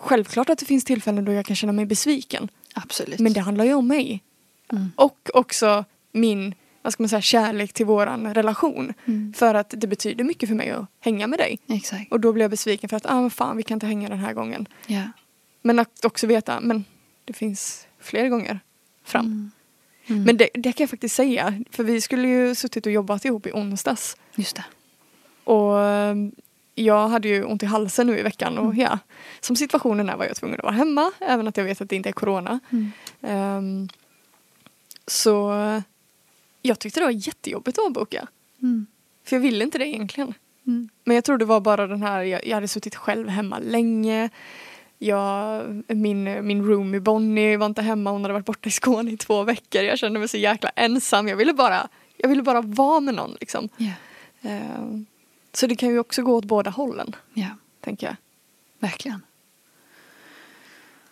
Självklart 0.00 0.50
att 0.50 0.58
det 0.58 0.66
finns 0.66 0.84
tillfällen 0.84 1.24
då 1.24 1.32
jag 1.32 1.46
kan 1.46 1.56
känna 1.56 1.72
mig 1.72 1.86
besviken. 1.86 2.48
Absolut. 2.74 3.18
Men 3.18 3.32
det 3.32 3.40
handlar 3.40 3.64
ju 3.64 3.74
om 3.74 3.88
mig. 3.88 4.22
Mm. 4.72 4.92
Och 4.96 5.30
också 5.34 5.84
min 6.12 6.54
vad 6.82 6.92
ska 6.92 7.02
man 7.02 7.08
säga, 7.08 7.20
kärlek 7.20 7.72
till 7.72 7.86
våran 7.86 8.34
relation. 8.34 8.94
Mm. 9.04 9.32
För 9.32 9.54
att 9.54 9.74
det 9.76 9.86
betyder 9.86 10.24
mycket 10.24 10.48
för 10.48 10.56
mig 10.56 10.70
att 10.70 10.86
hänga 11.00 11.26
med 11.26 11.38
dig. 11.38 11.58
Exakt. 11.68 12.12
Och 12.12 12.20
då 12.20 12.32
blir 12.32 12.44
jag 12.44 12.50
besviken 12.50 12.88
för 12.88 12.96
att 12.96 13.06
ah, 13.06 13.20
men 13.20 13.30
fan, 13.30 13.56
vi 13.56 13.62
kan 13.62 13.76
inte 13.76 13.86
hänga 13.86 14.08
den 14.08 14.18
här 14.18 14.32
gången. 14.32 14.68
Ja. 14.86 15.02
Men 15.62 15.78
att 15.78 16.04
också 16.04 16.26
veta 16.26 16.60
men 16.60 16.84
det 17.24 17.32
finns 17.32 17.86
fler 18.00 18.28
gånger 18.28 18.60
fram. 19.04 19.26
Mm. 19.26 19.50
Mm. 20.06 20.22
Men 20.22 20.36
det, 20.36 20.48
det 20.54 20.72
kan 20.72 20.84
jag 20.84 20.90
faktiskt 20.90 21.14
säga. 21.14 21.62
För 21.70 21.84
vi 21.84 22.00
skulle 22.00 22.28
ju 22.28 22.54
suttit 22.54 22.86
och 22.86 22.92
jobbat 22.92 23.24
ihop 23.24 23.46
i 23.46 23.52
onsdags. 23.52 24.16
Just 24.34 24.56
det. 24.56 24.64
Och 25.44 25.80
eh, 25.80 26.14
jag 26.84 27.08
hade 27.08 27.28
ju 27.28 27.44
ont 27.44 27.62
i 27.62 27.66
halsen 27.66 28.06
nu 28.06 28.18
i 28.18 28.22
veckan. 28.22 28.58
Och 28.58 28.64
Mm. 28.64 28.78
ja, 28.78 28.98
som 29.40 29.56
situationen 29.56 30.08
är 30.08 30.16
var 30.16 30.24
jag 30.24 30.36
tvungen 30.36 30.58
att 30.58 30.64
vara 30.64 30.74
hemma. 30.74 31.12
Även 31.20 31.48
att 31.48 31.56
jag 31.56 31.64
vet 31.64 31.80
att 31.80 31.88
det 31.88 31.96
inte 31.96 32.08
är 32.08 32.12
corona. 32.12 32.60
Mm. 32.70 32.90
Ehm, 33.22 33.88
så 35.06 35.52
jag 36.62 36.78
tyckte 36.78 37.00
det 37.00 37.04
var 37.04 37.12
jättejobbigt 37.12 37.78
att 37.78 37.84
avboka. 37.86 38.26
Mm. 38.62 38.86
För 39.24 39.36
jag 39.36 39.40
ville 39.40 39.64
inte 39.64 39.78
det 39.78 39.86
egentligen. 39.88 40.34
Mm. 40.66 40.88
Men 41.04 41.14
jag 41.14 41.24
tror 41.24 41.38
det 41.38 41.44
var 41.44 41.60
bara 41.60 41.86
den 41.86 42.02
här, 42.02 42.22
jag, 42.22 42.46
jag 42.46 42.54
hade 42.54 42.68
suttit 42.68 42.94
själv 42.96 43.28
hemma 43.28 43.58
länge. 43.58 44.30
Jag, 44.98 45.62
min, 45.88 46.46
min 46.46 46.66
roomie 46.66 47.00
Bonnie 47.00 47.56
var 47.56 47.66
inte 47.66 47.82
hemma, 47.82 48.10
hon 48.10 48.22
hade 48.22 48.34
varit 48.34 48.46
borta 48.46 48.68
i 48.68 48.72
Skåne 48.72 49.10
i 49.10 49.16
två 49.16 49.42
veckor. 49.42 49.82
Jag 49.82 49.98
kände 49.98 50.18
mig 50.18 50.28
så 50.28 50.36
jäkla 50.36 50.70
ensam. 50.76 51.28
Jag 51.28 51.36
ville 51.36 51.52
bara, 51.52 51.88
jag 52.16 52.28
ville 52.28 52.42
bara 52.42 52.60
vara 52.60 53.00
med 53.00 53.14
någon 53.14 53.36
liksom. 53.40 53.68
Ja. 53.76 53.92
Ehm, 54.42 55.06
så 55.58 55.66
det 55.66 55.76
kan 55.76 55.88
ju 55.88 55.98
också 55.98 56.22
gå 56.22 56.34
åt 56.34 56.44
båda 56.44 56.70
hållen, 56.70 57.16
ja, 57.34 57.48
tänker 57.80 58.06
jag. 58.06 58.16
verkligen. 58.78 59.22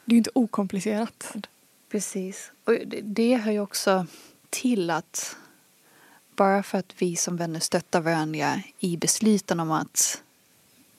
Det 0.04 0.10
är 0.10 0.14
ju 0.14 0.18
inte 0.18 0.30
okomplicerat. 0.34 1.36
Precis. 1.90 2.52
Och 2.64 2.72
det, 2.86 3.00
det 3.00 3.36
hör 3.36 3.52
ju 3.52 3.60
också 3.60 4.06
till 4.50 4.90
att 4.90 5.36
bara 6.36 6.62
för 6.62 6.78
att 6.78 6.94
vi 6.98 7.16
som 7.16 7.36
vänner 7.36 7.60
stöttar 7.60 8.00
varandra 8.00 8.62
i 8.78 8.96
besluten 8.96 9.60
om 9.60 9.70
att 9.70 10.22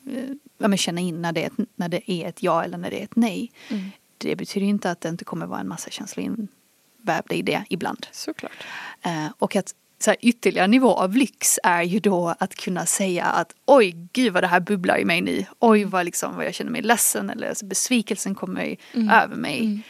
eh, 0.08 0.30
ja, 0.58 0.78
känna 0.78 1.02
in 1.02 1.22
när 1.22 1.32
det, 1.32 1.44
är 1.44 1.48
ett, 1.48 1.68
när 1.76 1.90
det 1.90 2.12
är 2.12 2.30
ett 2.30 2.44
ja 2.44 2.64
eller 2.64 2.78
när 2.78 2.90
det 2.90 3.00
är 3.00 3.04
ett 3.04 3.16
nej. 3.16 3.52
Mm. 3.70 3.90
Det 4.18 4.36
betyder 4.36 4.68
inte 4.68 4.92
att 4.92 5.02
det 5.02 5.10
inte 5.10 5.26
kommer 5.26 5.46
vara 5.46 5.60
en 5.60 5.68
massa 5.68 5.90
känslor 5.90 6.26
invävda 6.26 7.36
i 7.36 7.42
det 7.42 7.66
ibland. 7.70 8.08
Såklart. 8.12 8.66
Eh, 9.02 9.28
och 9.38 9.56
att 9.56 9.76
så 10.00 10.10
här, 10.10 10.18
ytterligare 10.22 10.68
nivå 10.68 10.94
av 10.94 11.16
lyx 11.16 11.60
är 11.64 11.84
ju 11.84 12.00
då 12.00 12.36
att 12.40 12.56
kunna 12.56 12.86
säga 12.86 13.26
att 13.26 13.54
oj, 13.66 13.92
gud 14.14 14.34
vad 14.34 14.44
det 14.44 14.48
här 14.48 14.60
bubblar 14.60 14.98
i 15.00 15.06
mig 15.06 15.22
nu. 15.22 15.46
Oj, 15.60 15.84
vad, 15.84 16.06
liksom, 16.06 16.36
vad 16.36 16.46
jag 16.46 16.54
känner 16.54 16.72
mig 16.72 16.82
ledsen 16.82 17.30
eller 17.30 17.50
alltså, 17.50 17.66
besvikelsen 17.66 18.36
kommer 18.36 18.76
Mm. 18.94 19.10
över 19.10 19.36
mig. 19.36 19.60
Mm. 19.60 19.82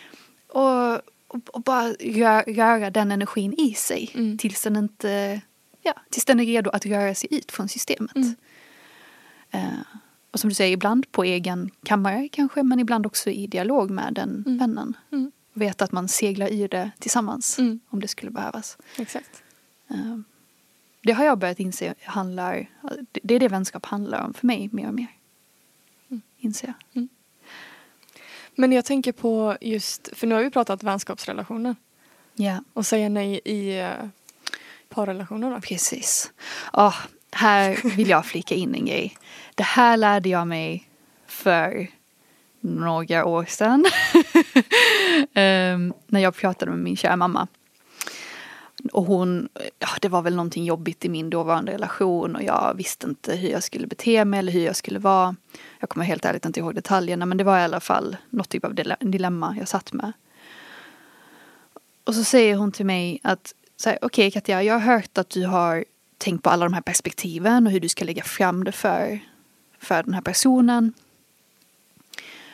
Och, 0.48 0.94
och, 1.28 1.50
och 1.54 1.62
bara 1.62 1.88
rö- 1.94 2.54
röra 2.56 2.90
den 2.90 3.12
energin 3.12 3.54
i 3.58 3.74
sig 3.74 4.12
Mm. 4.16 4.38
tills 4.38 4.62
den 4.64 4.76
inte, 4.76 5.42
ja, 5.82 5.94
tills 6.10 6.26
den 6.26 6.40
är 6.40 6.46
redo 6.46 6.70
att 6.70 6.86
röra 6.86 7.16
sig 7.16 7.30
ut 7.32 7.52
från 7.52 7.70
systemet. 7.70 8.16
Mm. 8.16 8.36
Eh, 9.52 9.62
och 10.32 10.40
som 10.40 10.50
du 10.50 10.54
säger, 10.54 10.74
ibland 10.74 11.12
på 11.12 11.24
egen 11.24 11.70
kammare 11.86 12.30
kanske, 12.32 12.64
men 12.64 12.80
ibland 12.80 13.06
också 13.06 13.30
i 13.30 13.48
dialog 13.48 13.92
med 13.92 14.14
den 14.14 14.44
Mm. 14.46 14.58
vännen. 14.58 14.98
Mm. 15.12 15.32
Veta 15.54 15.84
att 15.86 15.92
man 15.92 16.08
seglar 16.08 16.48
i 16.52 16.68
det 16.68 16.92
tillsammans 17.00 17.60
Mm. 17.60 17.80
om 17.90 18.00
det 18.00 18.08
skulle 18.08 18.32
behövas. 18.32 18.78
Exakt. 18.98 19.44
Eh, 19.90 20.18
Det 21.02 21.12
har 21.14 21.26
jag 21.26 21.38
börjat 21.38 21.60
inse 21.60 21.94
handlar, 22.04 22.70
det 23.24 23.36
är 23.36 23.40
det 23.40 23.48
vänskap 23.48 23.86
handlar 23.86 24.22
om 24.26 24.34
för 24.34 24.48
mig 24.48 24.70
mer 24.72 24.88
och 24.88 24.94
mer. 24.94 25.08
Mm. 26.10 26.22
Inser 26.38 26.74
jag. 26.94 27.08
Men 28.56 28.72
jag 28.72 28.86
tänker 28.86 29.12
på 29.12 29.58
just, 29.62 30.10
för 30.14 30.28
nu 30.28 30.36
har 30.36 30.44
vi 30.44 30.50
pratat 30.50 30.84
vänskapsrelationer. 30.84 31.76
Ja, 32.36 32.64
Och 32.74 32.86
säga 32.86 33.10
nej 33.10 33.42
i 33.46 33.82
uh, 33.82 34.10
parrelationer 34.90 35.52
då. 35.52 35.62
precis. 35.62 36.32
Oh, 36.74 36.96
här 37.32 37.96
vill 37.96 38.10
jag 38.10 38.26
flika 38.26 38.56
in 38.56 38.76
en 38.76 38.86
grej. 38.86 39.18
Det 39.56 39.64
här 39.64 39.98
lärde 39.98 40.30
jag 40.30 40.48
mig 40.48 40.90
för 41.28 41.88
några 42.60 43.26
år 43.26 43.46
sedan. 43.46 43.86
Ehm, 45.34 45.94
när 46.08 46.20
jag 46.20 46.36
pratade 46.36 46.72
med 46.72 46.80
min 46.80 46.98
kära 46.98 47.16
mamma. 47.16 47.48
Och 48.92 49.06
hon, 49.06 49.50
ja 49.80 49.88
det 50.02 50.10
var 50.10 50.22
väl 50.22 50.36
någonting 50.36 50.66
jobbigt 50.66 51.06
i 51.06 51.10
min 51.10 51.30
dåvarande 51.30 51.72
relation 51.72 52.36
och 52.36 52.44
jag 52.44 52.74
visste 52.78 53.08
inte 53.08 53.36
hur 53.36 53.50
jag 53.50 53.64
skulle 53.64 53.88
bete 53.88 54.26
mig 54.26 54.40
eller 54.40 54.52
hur 54.52 54.66
jag 54.66 54.76
skulle 54.76 55.00
vara. 55.00 55.36
Jag 55.80 55.90
kommer 55.90 56.06
helt 56.06 56.26
ärligt 56.26 56.46
inte 56.46 56.60
ihåg 56.60 56.76
detaljerna 56.76 57.26
men 57.26 57.38
det 57.38 57.44
var 57.44 57.60
i 57.60 57.62
alla 57.62 57.80
fall 57.80 58.18
något 58.30 58.50
typ 58.50 58.66
av 58.66 58.76
dilemma 59.00 59.56
jag 59.60 59.68
satt 59.68 59.94
med. 59.94 60.12
Och 62.04 62.16
så 62.16 62.24
säger 62.24 62.56
hon 62.56 62.72
till 62.72 62.86
mig 62.86 63.20
att 63.24 63.54
okej 63.86 63.98
okay, 64.02 64.32
Katja, 64.32 64.64
jag 64.64 64.74
har 64.74 64.96
hört 64.96 65.18
att 65.18 65.30
du 65.30 65.46
har 65.46 65.86
tänkt 66.18 66.44
på 66.44 66.50
alla 66.50 66.66
de 66.66 66.74
här 66.74 66.82
perspektiven 66.82 67.68
och 67.68 67.74
hur 67.74 67.80
du 67.80 67.90
ska 67.90 68.06
lägga 68.06 68.24
fram 68.24 68.64
det 68.64 68.72
för, 68.72 69.20
för 69.80 70.04
den 70.04 70.14
här 70.14 70.22
personen. 70.22 70.94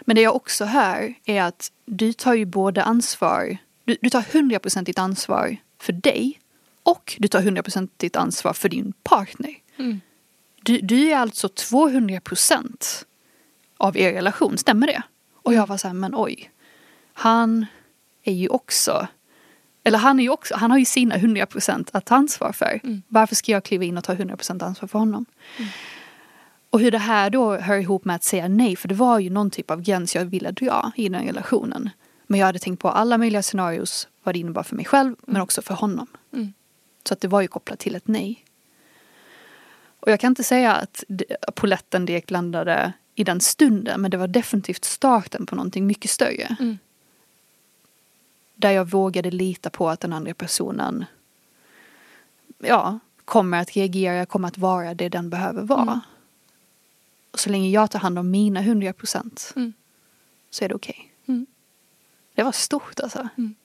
Men 0.01 0.15
det 0.15 0.21
jag 0.21 0.35
också 0.35 0.65
hör 0.65 1.13
är 1.25 1.41
att 1.41 1.71
du 1.85 2.13
tar 2.13 2.33
ju 2.33 2.45
både 2.45 2.83
ansvar, 2.83 3.57
du, 3.83 3.97
du 4.01 4.09
tar 4.09 4.25
hundraprocentigt 4.33 4.99
ansvar 4.99 5.57
för 5.83 5.93
dig 5.93 6.39
och 6.83 7.15
du 7.19 7.27
tar 7.27 7.41
hundraprocentigt 7.41 8.15
ansvar 8.15 8.53
för 8.53 8.69
din 8.69 8.93
partner. 9.03 9.55
Mm. 9.77 10.01
Du, 10.63 10.79
du 10.79 11.11
är 11.11 11.17
alltså 11.17 11.49
200 11.49 12.19
procent 12.21 13.05
av 13.77 13.97
er 13.97 14.13
relation, 14.13 14.57
stämmer 14.57 14.87
det? 14.87 15.03
Och 15.33 15.53
jag 15.53 15.67
var 15.67 15.77
så 15.77 15.87
här, 15.87 15.95
men 15.95 16.13
oj. 16.15 16.51
Han 17.13 17.65
är 18.23 18.33
ju 18.33 18.47
också, 18.47 19.07
eller 19.83 19.97
han 19.97 20.19
är 20.19 20.23
ju 20.23 20.29
också, 20.29 20.55
han 20.55 20.71
har 20.71 20.77
ju 20.77 20.85
sina 20.85 21.15
100 21.15 21.45
procent 21.45 21.89
att 21.93 22.05
ta 22.05 22.15
ansvar 22.15 22.51
för. 22.51 22.79
Mm. 22.83 23.01
Varför 23.07 23.35
ska 23.35 23.51
jag 23.51 23.63
kliva 23.63 23.83
in 23.83 23.97
och 23.97 24.03
ta 24.03 24.13
100 24.13 24.37
procent 24.37 24.63
ansvar 24.63 24.87
för 24.87 24.99
honom? 24.99 25.25
Mm. 25.57 25.69
Och 26.69 26.79
hur 26.79 26.91
det 26.91 26.97
här 26.97 27.29
då 27.29 27.57
hör 27.57 27.77
ihop 27.77 28.05
med 28.05 28.15
att 28.15 28.23
säga 28.23 28.47
nej, 28.47 28.75
för 28.75 28.87
det 28.87 28.95
var 28.95 29.19
ju 29.19 29.29
någon 29.29 29.51
typ 29.51 29.71
av 29.71 29.81
gräns 29.81 30.15
jag 30.15 30.25
ville 30.25 30.51
dra 30.51 30.91
i 30.95 31.09
den 31.09 31.25
relationen. 31.25 31.89
Men 32.27 32.39
jag 32.39 32.47
hade 32.47 32.59
tänkt 32.59 32.79
på 32.79 32.89
alla 32.89 33.17
möjliga 33.17 33.43
scenarios, 33.43 34.07
vad 34.23 34.35
det 34.35 34.39
innebar 34.39 34.63
för 34.63 34.75
mig 34.75 34.85
själv, 34.85 35.07
mm. 35.07 35.17
men 35.25 35.41
också 35.41 35.61
för 35.61 35.73
honom. 35.73 36.07
Mm. 36.33 36.53
Så 37.03 37.13
att 37.13 37.21
det 37.21 37.27
var 37.27 37.41
ju 37.41 37.47
kopplat 37.47 37.79
till 37.79 37.95
ett 37.95 38.07
nej. 38.07 38.45
Och 39.99 40.11
jag 40.11 40.19
kan 40.19 40.31
inte 40.31 40.43
säga 40.43 40.73
att 40.73 41.03
poletten 41.55 42.05
direkt 42.05 42.31
landade 42.31 42.93
i 43.15 43.23
den 43.23 43.41
stunden, 43.41 44.01
men 44.01 44.11
det 44.11 44.17
var 44.17 44.27
definitivt 44.27 44.85
starten 44.85 45.45
på 45.45 45.55
någonting 45.55 45.87
mycket 45.87 46.11
större. 46.11 46.55
Mm. 46.59 46.77
Där 48.55 48.71
jag 48.71 48.89
vågade 48.89 49.31
lita 49.31 49.69
på 49.69 49.89
att 49.89 49.99
den 49.99 50.13
andra 50.13 50.33
personen 50.33 51.05
ja, 52.57 52.99
kommer 53.25 53.61
att 53.61 53.71
reagera, 53.71 54.25
kommer 54.25 54.47
att 54.47 54.57
vara 54.57 54.93
det 54.93 55.09
den 55.09 55.29
behöver 55.29 55.61
vara. 55.61 55.81
Mm. 55.81 55.99
Och 57.31 57.39
så 57.39 57.49
länge 57.49 57.69
jag 57.69 57.91
tar 57.91 57.99
hand 57.99 58.19
om 58.19 58.31
mina 58.31 58.61
hundra 58.61 58.93
procent 58.93 59.53
mm. 59.55 59.73
så 60.49 60.65
är 60.65 60.69
det 60.69 60.75
okej. 60.75 60.95
Okay. 60.99 61.12
Det 62.33 62.43
var 62.43 62.51
stort 62.51 62.99
alltså. 62.99 63.27
Mm. 63.37 63.55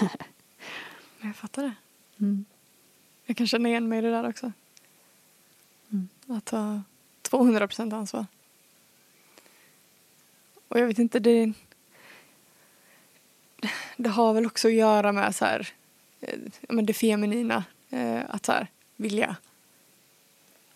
jag 1.20 1.36
fattar 1.36 1.62
det. 1.62 1.74
Mm. 2.20 2.44
Jag 3.24 3.36
kan 3.36 3.46
känna 3.46 3.68
igen 3.68 3.88
mig 3.88 3.98
i 3.98 4.02
det 4.02 4.10
där 4.10 4.28
också. 4.28 4.52
Mm. 5.90 6.08
Att 6.26 6.44
ta 6.44 6.82
200 7.22 7.68
procent 7.68 7.92
ansvar. 7.92 8.26
Och 10.68 10.78
jag 10.78 10.86
vet 10.86 10.98
inte, 10.98 11.18
det... 11.18 11.52
Det 13.96 14.08
har 14.08 14.34
väl 14.34 14.46
också 14.46 14.68
att 14.68 14.74
göra 14.74 15.12
med 15.12 15.34
så 15.34 15.44
här, 15.44 15.68
eh, 16.20 16.38
men 16.68 16.86
det 16.86 16.92
feminina. 16.92 17.64
Eh, 17.90 18.20
att 18.28 18.46
så 18.46 18.52
här, 18.52 18.66
vilja 18.96 19.36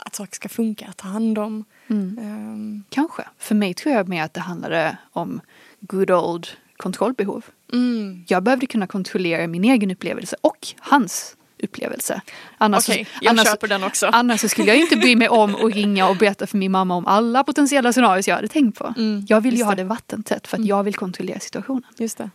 att 0.05 0.15
saker 0.15 0.35
ska 0.35 0.49
funka, 0.49 0.87
att 0.89 0.97
ta 0.97 1.09
hand 1.09 1.39
om. 1.39 1.65
Mm. 1.87 2.19
Um. 2.19 2.85
Kanske. 2.89 3.25
För 3.39 3.55
mig 3.55 3.75
tror 3.75 3.95
jag 3.95 4.09
mer 4.09 4.23
att 4.23 4.35
det 4.35 4.41
handlade 4.41 4.97
om 5.13 5.41
good 5.81 6.11
old 6.11 6.49
kontrollbehov. 6.77 7.45
Mm. 7.73 8.25
Jag 8.29 8.43
behövde 8.43 8.67
kunna 8.67 8.87
kontrollera 8.87 9.47
min 9.47 9.65
egen 9.65 9.91
upplevelse 9.91 10.37
och 10.41 10.69
hans 10.79 11.37
upplevelse. 11.63 12.21
Annars, 12.59 12.89
okay, 12.89 13.07
jag 13.21 13.31
annars, 13.31 13.47
köper 13.47 13.69
den 13.69 13.85
också. 13.85 14.07
Annars 14.07 14.41
så 14.41 14.49
skulle 14.49 14.69
jag 14.69 14.77
inte 14.77 14.97
bry 14.97 15.17
mig 15.17 15.29
om 15.29 15.55
att 15.55 15.75
ringa 15.75 16.09
och 16.09 16.17
berätta 16.17 16.47
för 16.47 16.59
min 16.59 16.73
mamma 16.73 16.95
om 16.95 17.07
alla 17.07 17.45
potentiella 17.45 17.93
scenarier 17.93 18.29
jag 18.29 18.37
hade 18.37 18.49
tänkt 18.49 18.79
på. 18.79 18.95
Mm, 18.97 19.27
jag 19.29 19.41
vill 19.41 19.57
ju 19.57 19.65
ha 19.65 19.75
det 19.75 19.85
vattentätt 19.85 20.47
för 20.47 20.57
att 20.57 20.59
mm. 20.59 20.69
jag 20.69 20.83
vill 20.85 20.95
kontrollera 20.95 21.41
situationen. 21.41 21.85
Just 21.99 22.19
det. 22.19 22.31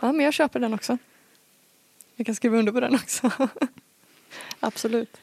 Ja 0.00 0.12
men 0.12 0.24
jag 0.24 0.34
köper 0.34 0.60
den 0.60 0.74
också. 0.74 0.98
Jag 2.16 2.26
kan 2.26 2.34
skriva 2.34 2.58
under 2.58 2.72
på 2.72 2.80
den 2.80 2.94
också. 2.94 3.30
Absolut. 4.60 5.16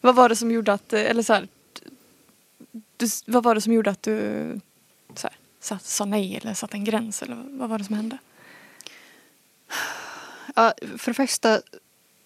Vad 0.00 0.14
var 0.14 0.28
det 0.28 0.36
som 0.36 0.50
gjorde 0.50 0.72
att, 0.72 0.92
eller 0.92 1.22
så 1.22 1.32
här, 1.32 1.48
du, 2.96 3.06
vad 3.26 3.44
var 3.44 3.54
det 3.54 3.60
som 3.60 3.72
gjorde 3.72 3.90
att 3.90 4.02
du 4.02 4.60
sa, 5.68 5.78
sa 5.78 6.04
nej 6.04 6.36
eller 6.36 6.54
satte 6.54 6.76
en 6.76 6.84
gräns 6.84 7.22
eller 7.22 7.44
vad 7.50 7.68
var 7.68 7.78
det 7.78 7.84
som 7.84 7.96
hände? 7.96 8.18
Ja, 10.56 10.72
för 10.98 11.10
det 11.10 11.14
första 11.14 11.60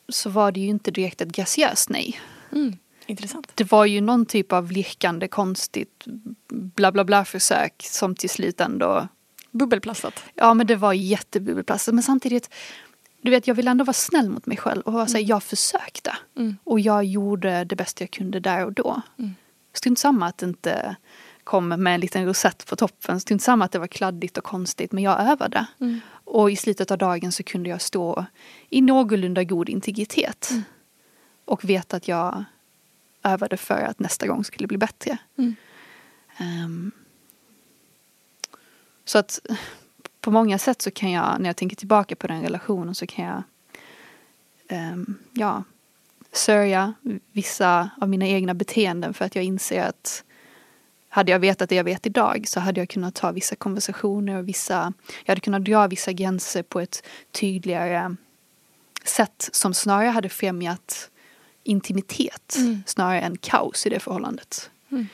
så 0.08 0.30
var 0.30 0.52
det 0.52 0.60
ju 0.60 0.66
inte 0.66 0.90
direkt 0.90 1.20
ett 1.20 1.28
graciöst 1.28 1.90
nej. 1.90 2.20
Mm, 2.52 2.76
intressant. 3.06 3.52
Det 3.54 3.72
var 3.72 3.84
ju 3.84 4.00
någon 4.00 4.26
typ 4.26 4.52
av 4.52 4.72
lirkande 4.72 5.28
konstigt 5.28 6.04
bla 6.48 6.92
bla 6.92 7.04
bla 7.04 7.24
försök 7.24 7.74
som 7.78 8.14
till 8.14 8.30
slut 8.30 8.60
ändå 8.60 9.08
Bubbelplastat? 9.50 10.24
Ja 10.34 10.54
men 10.54 10.66
det 10.66 10.76
var 10.76 10.92
jättebubbelplastat 10.92 11.94
men 11.94 12.02
samtidigt 12.02 12.50
du 13.22 13.30
vet, 13.30 13.46
jag 13.46 13.54
vill 13.54 13.68
ändå 13.68 13.84
vara 13.84 13.92
snäll 13.92 14.30
mot 14.30 14.46
mig 14.46 14.56
själv 14.56 14.82
och 14.82 14.92
vara 14.92 15.06
mm. 15.06 15.26
jag 15.26 15.42
försökte. 15.42 16.16
Mm. 16.36 16.56
Och 16.64 16.80
jag 16.80 17.04
gjorde 17.04 17.64
det 17.64 17.76
bästa 17.76 18.02
jag 18.04 18.10
kunde 18.10 18.40
där 18.40 18.64
och 18.64 18.72
då. 18.72 19.02
Mm. 19.18 19.34
Strunt 19.74 19.98
samma 19.98 20.26
att 20.26 20.42
inte 20.42 20.96
kom 21.44 21.68
med 21.68 21.94
en 21.94 22.00
liten 22.00 22.26
rosett 22.26 22.66
på 22.66 22.76
toppen. 22.76 23.20
Strunt 23.20 23.42
samma 23.42 23.64
att 23.64 23.72
det 23.72 23.78
var 23.78 23.86
kladdigt 23.86 24.38
och 24.38 24.44
konstigt, 24.44 24.92
men 24.92 25.04
jag 25.04 25.20
övade. 25.20 25.66
Mm. 25.80 26.00
Och 26.24 26.50
i 26.50 26.56
slutet 26.56 26.90
av 26.90 26.98
dagen 26.98 27.32
så 27.32 27.42
kunde 27.42 27.70
jag 27.70 27.82
stå 27.82 28.24
i 28.70 28.80
någorlunda 28.80 29.44
god 29.44 29.68
integritet. 29.68 30.50
Mm. 30.50 30.62
Och 31.44 31.64
veta 31.64 31.96
att 31.96 32.08
jag 32.08 32.44
övade 33.22 33.56
för 33.56 33.80
att 33.80 33.98
nästa 33.98 34.26
gång 34.26 34.44
skulle 34.44 34.66
bli 34.66 34.78
bättre. 34.78 35.18
Um, 36.40 36.92
så 39.04 39.18
att 39.18 39.40
på 40.20 40.30
många 40.30 40.58
sätt 40.58 40.82
så 40.82 40.90
kan 40.90 41.10
jag, 41.10 41.40
när 41.40 41.48
jag 41.48 41.56
tänker 41.56 41.76
tillbaka 41.76 42.16
på 42.16 42.26
den 42.26 42.42
relationen 42.42 42.94
så 42.94 43.06
kan 43.06 43.24
jag 43.24 43.42
um, 44.92 45.18
ja, 45.32 45.64
sörja 46.32 46.94
vissa 47.32 47.90
av 48.00 48.08
mina 48.08 48.26
egna 48.26 48.54
beteenden 48.54 49.14
för 49.14 49.24
att 49.24 49.34
jag 49.34 49.44
inser 49.44 49.82
att 49.82 50.24
hade 51.14 51.32
jag 51.32 51.38
vetat 51.38 51.68
det 51.68 51.74
jag 51.74 51.84
vet 51.84 52.06
idag 52.06 52.48
så 52.48 52.60
hade 52.60 52.80
jag 52.80 52.88
kunnat 52.88 53.14
ta 53.14 53.32
vissa 53.32 53.56
konversationer 53.56 54.38
och 54.38 54.48
vissa, 54.48 54.92
jag 55.24 55.30
hade 55.30 55.40
kunnat 55.40 55.64
dra 55.64 55.86
vissa 55.86 56.12
gränser 56.12 56.62
på 56.62 56.80
ett 56.80 57.06
tydligare 57.30 58.16
sätt 59.04 59.48
som 59.52 59.74
snarare 59.74 60.08
hade 60.08 60.28
främjat 60.28 61.10
intimitet 61.62 62.56
mm. 62.56 62.82
snarare 62.86 63.20
än 63.20 63.36
kaos 63.36 63.86
i 63.86 63.90
det 63.90 64.00
förhållandet. 64.00 64.70
Mm. 64.90 65.06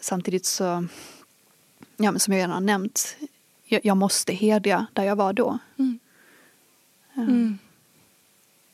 Samtidigt 0.00 0.46
så, 0.46 0.86
ja 1.96 2.12
men 2.12 2.20
som 2.20 2.34
jag 2.34 2.38
redan 2.38 2.50
har 2.50 2.60
nämnt, 2.60 3.16
jag, 3.64 3.80
jag 3.84 3.96
måste 3.96 4.32
hedra 4.32 4.86
där 4.92 5.04
jag 5.04 5.16
var 5.16 5.32
då. 5.32 5.58
Mm. 5.78 5.98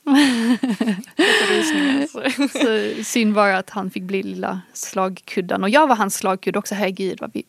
Så 2.52 2.92
synd 3.04 3.34
var 3.34 3.48
att 3.48 3.70
han 3.70 3.90
fick 3.90 4.02
bli 4.02 4.22
lilla 4.22 4.60
slagkudden 4.72 5.62
och 5.62 5.70
jag 5.70 5.86
var 5.86 5.96
hans 5.96 6.14
slagkudde 6.14 6.58
också, 6.58 6.74
herregud 6.74 7.20
vad 7.20 7.30
vi 7.34 7.44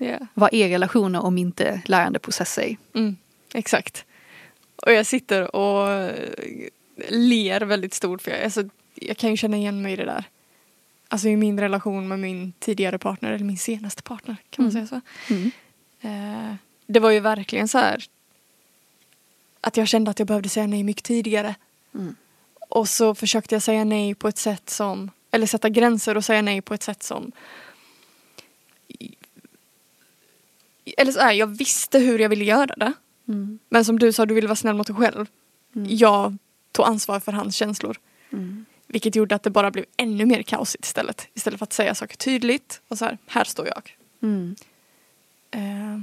yeah. 0.00 0.22
vad 0.34 0.54
är 0.54 0.68
relationer 0.68 1.24
om 1.24 1.38
inte 1.38 1.82
lärandeprocesser? 1.84 2.76
Mm, 2.94 3.16
exakt. 3.54 4.04
Och 4.76 4.92
jag 4.92 5.06
sitter 5.06 5.56
och 5.56 6.12
ler 7.08 7.60
väldigt 7.60 7.94
stort 7.94 8.22
för 8.22 8.30
jag, 8.30 8.42
alltså, 8.42 8.64
jag 8.94 9.16
kan 9.16 9.30
ju 9.30 9.36
känna 9.36 9.56
igen 9.56 9.82
mig 9.82 9.92
i 9.92 9.96
det 9.96 10.04
där. 10.04 10.24
Alltså 11.08 11.28
i 11.28 11.36
min 11.36 11.60
relation 11.60 12.08
med 12.08 12.18
min 12.18 12.52
tidigare 12.58 12.98
partner, 12.98 13.32
eller 13.32 13.44
min 13.44 13.58
senaste 13.58 14.02
partner, 14.02 14.36
kan 14.50 14.64
man 14.64 14.72
mm. 14.72 14.86
säga 14.86 15.00
så. 15.00 15.34
Mm. 15.34 15.50
Eh, 16.00 16.54
det 16.86 17.00
var 17.00 17.10
ju 17.10 17.20
verkligen 17.20 17.68
så 17.68 17.78
här 17.78 18.04
att 19.60 19.76
jag 19.76 19.88
kände 19.88 20.10
att 20.10 20.18
jag 20.18 20.28
behövde 20.28 20.48
säga 20.48 20.66
nej 20.66 20.82
mycket 20.82 21.04
tidigare. 21.04 21.54
Mm. 21.94 22.16
Och 22.68 22.88
så 22.88 23.14
försökte 23.14 23.54
jag 23.54 23.62
säga 23.62 23.84
nej 23.84 24.14
på 24.14 24.28
ett 24.28 24.38
sätt 24.38 24.70
som, 24.70 25.10
eller 25.30 25.46
sätta 25.46 25.68
gränser 25.68 26.16
och 26.16 26.24
säga 26.24 26.42
nej 26.42 26.60
på 26.60 26.74
ett 26.74 26.82
sätt 26.82 27.02
som 27.02 27.32
eller 30.96 31.12
så 31.12 31.20
här, 31.20 31.32
jag 31.32 31.46
visste 31.46 31.98
hur 31.98 32.18
jag 32.18 32.28
ville 32.28 32.44
göra 32.44 32.74
det. 32.76 32.92
Mm. 33.28 33.58
Men 33.68 33.84
som 33.84 33.98
du 33.98 34.12
sa, 34.12 34.26
du 34.26 34.34
ville 34.34 34.46
vara 34.46 34.56
snäll 34.56 34.76
mot 34.76 34.86
dig 34.86 34.96
själv. 34.96 35.26
Mm. 35.76 35.88
Jag 35.90 36.36
tog 36.72 36.86
ansvar 36.86 37.20
för 37.20 37.32
hans 37.32 37.56
känslor. 37.56 37.98
Mm. 38.32 38.64
Vilket 38.86 39.16
gjorde 39.16 39.34
att 39.34 39.42
det 39.42 39.50
bara 39.50 39.70
blev 39.70 39.84
ännu 39.96 40.26
mer 40.26 40.42
kaosigt 40.42 40.84
istället. 40.84 41.28
Istället 41.34 41.58
för 41.58 41.66
att 41.66 41.72
säga 41.72 41.94
saker 41.94 42.16
tydligt 42.16 42.80
och 42.88 42.98
så 42.98 43.04
här, 43.04 43.18
här 43.26 43.44
står 43.44 43.66
jag. 43.66 43.96
Mm. 44.22 44.56
Eh, 45.50 46.00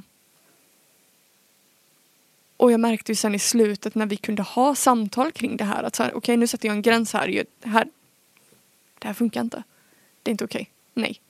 och 2.58 2.72
jag 2.72 2.80
märkte 2.80 3.12
ju 3.12 3.15
sen 3.15 3.36
i 3.36 3.39
slutet 3.39 3.96
när 3.96 4.06
vi 4.06 4.17
kunde 4.17 4.41
ha 4.41 4.76
samtal 4.76 5.32
kring 5.32 5.58
det 5.58 5.63
här 5.63 5.84
att 5.84 5.96
så 5.96 6.04
här, 6.04 6.10
okej 6.10 6.17
okay, 6.17 6.38
nu 6.38 6.48
sätter 6.48 6.67
jag 6.67 6.76
en 6.76 6.82
gräns 6.82 7.13
här, 7.13 7.46
här. 7.63 7.88
Det 9.00 9.08
här 9.08 9.13
funkar 9.13 9.41
inte. 9.41 9.63
Det 10.24 10.30
är 10.30 10.32
inte 10.32 10.46
okej. 10.46 10.62
Okay. 10.62 11.04
Nej. 11.04 11.22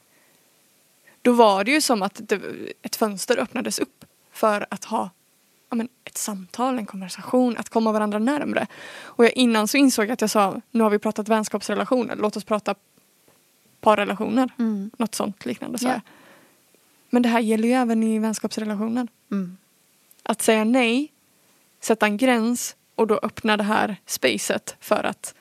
Då 1.22 1.32
var 1.32 1.64
det 1.64 1.72
ju 1.72 1.82
som 1.82 2.02
att 2.02 2.22
det, 2.30 2.42
ett 2.82 2.96
fönster 2.96 3.38
öppnades 3.38 3.80
upp 3.80 4.06
för 4.32 4.66
att 4.70 4.84
ha 4.84 5.10
ja, 5.70 5.76
men, 5.76 5.90
ett 6.04 6.18
samtal, 6.18 6.78
en 6.78 6.86
konversation, 6.86 7.58
att 7.58 7.70
komma 7.70 7.92
varandra 7.92 8.20
närmre. 8.20 8.68
Och 9.02 9.26
jag, 9.26 9.34
innan 9.38 9.68
så 9.68 9.78
insåg 9.78 10.06
jag 10.06 10.12
att 10.12 10.22
jag 10.22 10.30
sa, 10.30 10.62
nu 10.72 10.84
har 10.84 10.90
vi 10.90 11.00
pratat 11.00 11.28
vänskapsrelationer, 11.28 12.16
låt 12.16 12.38
oss 12.38 12.44
prata 12.44 12.76
parrelationer. 13.82 14.50
Mm. 14.60 14.92
Något 14.98 15.16
sånt 15.16 15.46
liknande 15.46 15.78
Ja. 15.82 15.90
jag. 15.90 16.02
Men 17.10 17.22
det 17.22 17.30
här 17.30 17.40
gäller 17.40 17.68
ju 17.68 17.74
även 17.74 18.04
i 18.04 18.20
vänskapsrelationer. 18.20 19.08
Mm. 19.32 19.58
Att 20.24 20.42
säga 20.42 20.64
nej, 20.64 21.12
sätta 21.80 22.06
en 22.06 22.18
gräns 22.18 22.76
och 22.96 23.08
då 23.08 23.20
öppna 23.24 23.58
det 23.58 23.64
här 23.64 23.96
spacet 24.06 24.76
för 24.80 25.04
att 25.04 25.36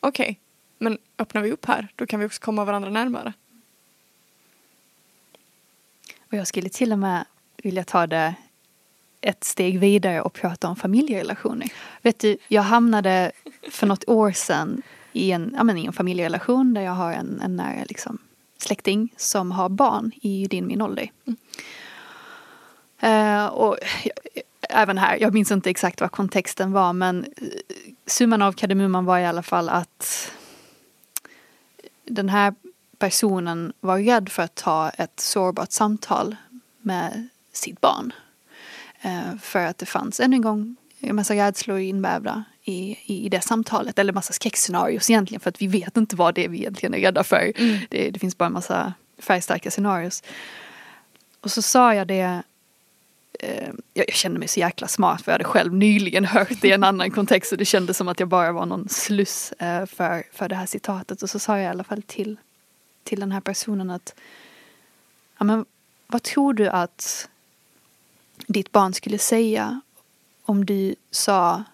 okej, 0.00 0.40
men 0.78 0.98
öppnar 1.18 1.42
vi 1.42 1.52
upp 1.52 1.64
här 1.64 1.88
då 1.96 2.06
kan 2.06 2.20
vi 2.20 2.26
också 2.26 2.40
komma 2.40 2.64
varandra 2.64 2.90
närmare. 2.90 3.32
Och 6.30 6.34
jag 6.34 6.46
skulle 6.46 6.68
till 6.68 6.92
och 6.92 6.98
med 6.98 7.24
vilja 7.62 7.84
ta 7.84 8.06
det 8.06 8.34
ett 9.20 9.44
steg 9.44 9.78
vidare 9.78 10.22
och 10.22 10.32
prata 10.32 10.68
om 10.68 10.76
familjerelationer. 10.76 11.72
Vet 12.02 12.18
du, 12.18 12.38
jag 12.48 12.62
hamnade 12.62 13.32
för 13.70 13.86
något 13.86 14.08
år 14.08 14.32
sedan 14.32 14.82
i 15.12 15.32
en, 15.32 15.54
ja, 15.56 15.64
men 15.64 15.78
i 15.78 15.86
en 15.86 15.92
familjerelation 15.92 16.74
där 16.74 16.80
jag 16.82 16.92
har 16.92 17.12
en, 17.12 17.40
en 17.40 17.56
nära 17.56 17.84
liksom, 17.88 18.18
släkting 18.58 19.14
som 19.16 19.52
har 19.52 19.68
barn 19.68 20.12
i 20.22 20.46
din 20.46 20.66
min 20.66 20.82
ålder. 20.82 21.10
Eh, 23.00 23.46
och 23.46 23.78
jag, 24.04 24.42
även 24.68 24.98
här, 24.98 25.18
jag 25.20 25.34
minns 25.34 25.50
inte 25.52 25.70
exakt 25.70 26.00
vad 26.00 26.10
kontexten 26.10 26.72
var 26.72 26.92
men 26.92 27.24
eh, 27.24 27.48
summan 28.06 28.42
av 28.42 28.52
kardemumman 28.52 29.04
var 29.04 29.18
i 29.18 29.26
alla 29.26 29.42
fall 29.42 29.68
att 29.68 30.32
den 32.04 32.28
här 32.28 32.54
personen 32.98 33.72
var 33.80 33.98
rädd 33.98 34.28
för 34.28 34.42
att 34.42 34.54
ta 34.54 34.90
ett 34.90 35.20
sårbart 35.20 35.72
samtal 35.72 36.36
med 36.78 37.28
sitt 37.52 37.80
barn. 37.80 38.12
Eh, 39.00 39.36
för 39.40 39.66
att 39.66 39.78
det 39.78 39.86
fanns 39.86 40.20
ännu 40.20 40.36
en 40.36 40.42
gång 40.42 40.76
en 41.00 41.16
massa 41.16 41.34
rädslor 41.34 41.78
invävda 41.78 42.44
i, 42.62 42.98
i, 43.04 43.26
i 43.26 43.28
det 43.28 43.40
samtalet. 43.40 43.98
Eller 43.98 44.12
massa 44.12 44.32
skräckscenarios 44.32 45.10
egentligen 45.10 45.40
för 45.40 45.50
att 45.50 45.62
vi 45.62 45.66
vet 45.66 45.96
inte 45.96 46.16
vad 46.16 46.34
det 46.34 46.44
är 46.44 46.48
vi 46.48 46.58
egentligen 46.58 46.94
är 46.94 46.98
rädda 46.98 47.24
för. 47.24 47.52
Det, 47.88 48.10
det 48.10 48.18
finns 48.18 48.38
bara 48.38 48.46
en 48.46 48.52
massa 48.52 48.92
färgstarka 49.18 49.70
scenarios. 49.70 50.22
Och 51.40 51.50
så 51.50 51.62
sa 51.62 51.94
jag 51.94 52.06
det 52.06 52.42
eh, 53.40 53.72
jag, 53.94 54.08
kände 54.12 54.38
mig 54.38 54.48
så 54.48 54.60
jäkla 54.60 54.88
smart 54.88 55.22
för 55.22 55.32
jag 55.32 55.34
hade 55.34 55.44
själv 55.44 55.74
nyligen 55.74 56.24
hört 56.36 56.60
det 56.60 56.68
i 56.68 56.72
en 56.72 56.84
annan 56.84 57.10
kontext 57.10 57.52
och 57.52 57.58
det 57.58 57.64
kändes 57.64 57.96
som 57.96 58.08
att 58.08 58.20
jag 58.20 58.28
bara 58.28 58.52
var 58.52 58.66
någon 58.66 58.88
sluss 58.88 59.52
eh, 59.52 59.86
för, 59.86 60.24
för 60.32 60.48
det 60.48 60.54
här 60.54 60.66
citatet. 60.66 61.22
Och 61.22 61.30
så 61.30 61.38
sa 61.38 61.56
jag 61.56 61.64
i 61.64 61.66
alla 61.66 61.84
fall 61.84 62.02
till, 62.02 62.36
till 63.04 63.20
den 63.20 63.32
här 63.32 63.40
personen 63.40 63.90
att 63.90 64.14
ja, 65.38 65.44
men, 65.44 65.64
vad 66.06 66.22
tror 66.22 66.52
du 66.52 66.68
att 66.68 67.28
ditt 68.46 68.72
barn 68.72 68.94
skulle 68.94 69.18
säga 69.18 69.80
om 70.42 70.66
du 70.66 70.94
sa 71.10 71.64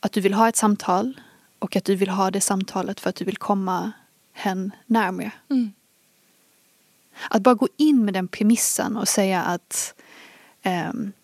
att 0.00 0.12
du 0.12 0.20
vill 0.20 0.34
ha 0.34 0.48
ett 0.48 0.56
samtal 0.56 1.20
och 1.58 1.76
att 1.76 1.84
du 1.84 1.96
vill 1.96 2.08
ha 2.08 2.30
det 2.30 2.40
samtalet 2.40 3.00
för 3.00 3.10
att 3.10 3.16
du 3.16 3.24
vill 3.24 3.36
komma 3.36 3.92
hen 4.32 4.72
närmare. 4.86 5.32
Mm. 5.50 5.72
Att 7.30 7.42
bara 7.42 7.54
gå 7.54 7.68
in 7.76 8.04
med 8.04 8.14
den 8.14 8.28
premissen 8.28 8.96
och 8.96 9.08
säga 9.08 9.42
att 9.42 9.94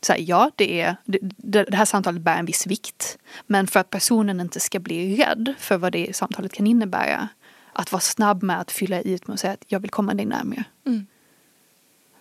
så 0.01 0.13
här, 0.13 0.21
ja, 0.21 0.51
det, 0.57 0.81
är, 0.81 0.97
det, 1.05 1.65
det 1.65 1.77
här 1.77 1.85
samtalet 1.85 2.23
bär 2.23 2.39
en 2.39 2.47
viss 2.47 2.67
vikt. 2.67 3.19
Men 3.47 3.67
för 3.67 3.81
att 3.81 3.91
personen 3.91 4.41
inte 4.41 4.61
ska 4.61 4.79
bli 4.79 5.17
rädd 5.17 5.55
för 5.59 5.79
vad 5.79 5.93
det 5.93 6.17
samtalet 6.17 6.53
kan 6.53 6.67
innebära. 6.67 7.29
Att 7.73 7.93
vara 7.93 8.01
snabb 8.01 8.43
med 8.43 8.61
att 8.61 8.71
fylla 8.71 9.01
ut 9.01 9.27
med 9.27 9.35
att 9.35 9.41
säga 9.41 9.53
att 9.53 9.65
jag 9.67 9.81
vill 9.81 9.91
komma 9.91 10.15
dig 10.15 10.27
närmare. 10.27 10.65
Mm. 10.87 11.07